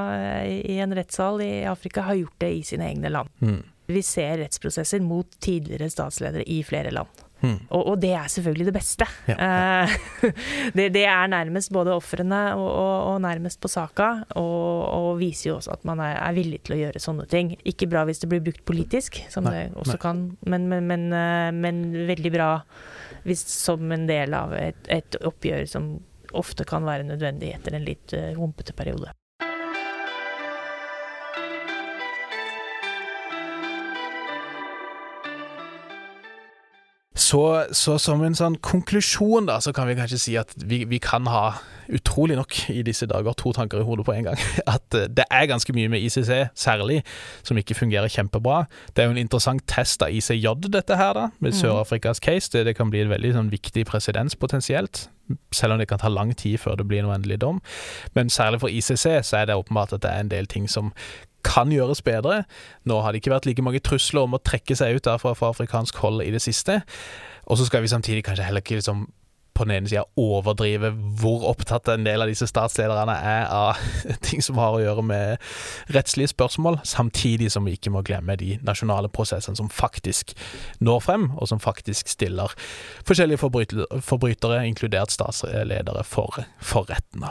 [0.46, 3.32] i en rettssal i Afrika, har gjort det i sine egne land.
[3.40, 3.62] Mm.
[3.86, 7.25] Vi ser rettsprosesser mot tidligere statsledere i flere land.
[7.42, 7.58] Mm.
[7.68, 9.06] Og, og, det er selvfølgelig det beste.
[9.28, 9.84] Ja, ja.
[9.84, 10.32] Eh,
[10.76, 14.08] det, det, er nærmest både ofrene og, og, og, nærmest på saka,
[14.40, 17.54] og, viser jo også at man er, er, villig til å gjøre sånne ting.
[17.68, 20.02] Ikke bra hvis det blir brukt politisk, som nei, det også nei.
[20.02, 22.50] kan, men, men, men, eh, men, veldig bra
[23.26, 25.96] hvis, som en del av et, et, oppgjør som
[26.36, 29.12] ofte kan være nødvendig etter en litt uh, humpete periode.
[37.26, 37.40] Så,
[37.74, 41.26] så, som en sånn konklusjon, da, så kan vi kanskje si at vi, vi, kan
[41.30, 44.40] ha, utrolig nok i disse dager, to tanker i hodet på en gang.
[44.74, 47.00] At eh, det er ganske mye med ICC, særlig,
[47.46, 48.64] som ikke fungerer kjempebra.
[48.90, 51.58] Det er jo en interessant test av ICJ, dette her, da, med mm.
[51.60, 52.50] Sør-Afrikas case.
[52.52, 55.06] Det, det, kan bli en veldig sånn, viktig presedens potensielt.
[55.54, 57.62] Selv om det kan ta lang tid før det blir en endelig dom.
[58.18, 60.92] Men særlig for ICC så er det åpenbart at det er en del ting som
[61.46, 62.42] kan gjøres bedre.
[62.88, 65.52] Nå har det ikke vært like mange trusler om å trekke seg ut derfra fra
[65.54, 66.80] afrikansk hold i det siste.
[67.46, 69.06] Og så skal vi samtidig kanskje heller ikke liksom
[69.56, 73.80] på den ene sida overdrive hvor opptatt en del av disse statslederne er av
[74.26, 75.46] ting som har å gjøre med
[75.94, 80.34] rettslige spørsmål, samtidig som vi ikke må glemme de nasjonale prosessene som faktisk
[80.84, 82.52] når frem, og som faktisk stiller
[83.06, 87.24] forskjellige forbrytere, inkludert statsledere, for, for retten.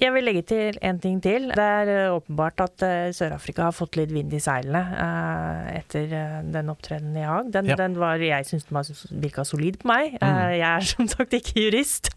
[0.00, 1.48] Jeg vil legge til en ting til.
[1.56, 6.10] Det er eh, åpenbart at uh, Sør-Afrika har fått litt vind i seilene uh, etter
[6.52, 7.50] den opptredenen i Haag.
[7.54, 7.78] Den, ja.
[7.80, 10.18] den, var, jeg syns den virka solid på meg.
[10.20, 10.40] Mm.
[10.58, 12.12] Jeg er som sagt ikke jurist.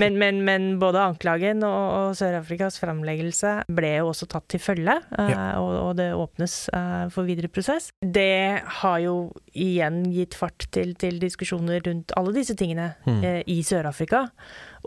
[0.00, 4.96] Men, men, men, både anklagen og, og Sør-Afrikas framleggelse ble jo også tatt til følge,
[5.14, 5.44] uh, ja.
[5.60, 7.90] og, og, det åpnes uh, for videre prosess.
[8.00, 9.14] Det har jo
[9.52, 13.22] igjen gitt fart til, til diskusjoner rundt alle disse tingene mm.
[13.22, 14.26] uh, i Sør-Afrika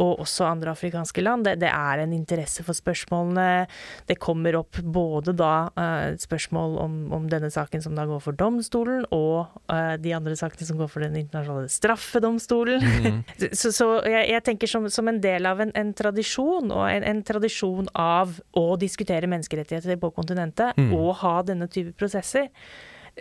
[0.01, 1.45] og også andre afrikanske land.
[1.45, 3.65] Det, det, er en interesse for spørsmålene.
[4.09, 8.37] Det kommer opp både da uh, spørsmål om, om, denne saken som da går for
[8.37, 12.81] domstolen, og uh, de andre sakene som går for den internasjonale straffedomstolen.
[13.03, 13.23] Mm.
[13.57, 17.03] så, så jeg, jeg, tenker som, som, en del av en, en tradisjon, og en,
[17.07, 20.91] en, tradisjon av å diskutere menneskerettigheter på kontinentet, mm.
[20.95, 22.49] og ha denne type prosesser.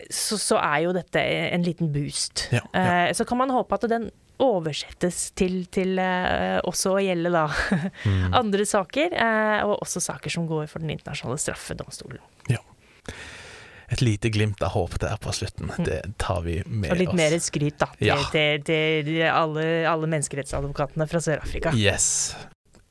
[0.08, 2.46] Så, så, er jo dette en liten boost.
[2.54, 2.84] Ja, ja.
[3.08, 4.10] Uh, så kan man håpe at den
[4.42, 8.32] oversettes til, til uh, også å gjelde da mm.
[8.40, 12.22] andre saker, uh, og også saker som går for den internasjonale straffedomstolen.
[12.52, 12.62] Ja.
[13.92, 15.68] Et lite glimt av håp der på slutten.
[15.76, 15.84] Mm.
[15.84, 16.94] Det tar vi med oss.
[16.94, 17.18] Og litt oss.
[17.20, 18.16] mer skryt, da, til, ja.
[18.32, 21.74] til, til, til alle, alle menneskerettsadvokatene fra Sør-Afrika.
[21.76, 22.32] Yes.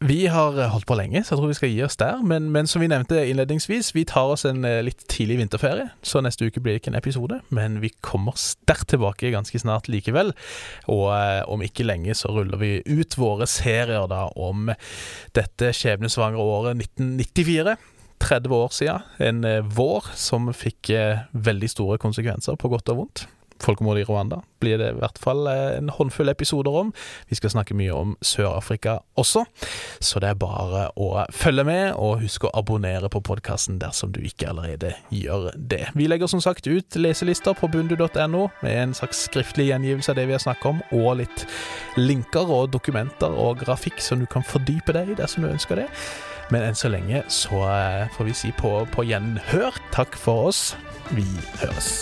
[0.02, 2.24] Vi har eh, holdt på lenge, så jeg tror vi skal gi oss der.
[2.26, 5.92] Men, men som vi nevnte innledningsvis, vi tar oss en eh, litt tidlig vinterferie.
[6.02, 9.92] Så neste uke blir det ikke en episode, men vi kommer sterkt tilbake ganske snart
[9.94, 10.34] likevel.
[10.90, 14.74] Og eh, om ikke lenge så ruller vi ut våre serier da om
[15.38, 17.78] dette skjebnesvangre året 1994.
[18.22, 19.06] 30 år siden.
[19.22, 23.28] En eh, vår som fikk eh, veldig store konsekvenser, på godt og vondt
[23.64, 26.92] folkemordet i Rwanda blir det i hvert fall eh, en håndfull episoder om.
[27.30, 29.44] Vi skal snakke mye om Sør-Afrika også,
[30.00, 34.22] så det er bare å følge med, og husk å abonnere på podkasten dersom du
[34.26, 35.88] ikke allerede gjør det.
[35.98, 40.28] Vi legger som sagt ut leselister på bundu.no med en slags skriftlig gjengivelse av det
[40.30, 41.48] vi har snakket om, og litt
[42.00, 45.90] linker og dokumenter og grafikk som du kan fordype deg i dersom du ønsker det.
[46.52, 49.80] Men enn så lenge så eh, får vi si på, på gjenhør.
[49.96, 50.72] Takk for oss.
[51.16, 51.28] Vi
[51.64, 52.02] høres.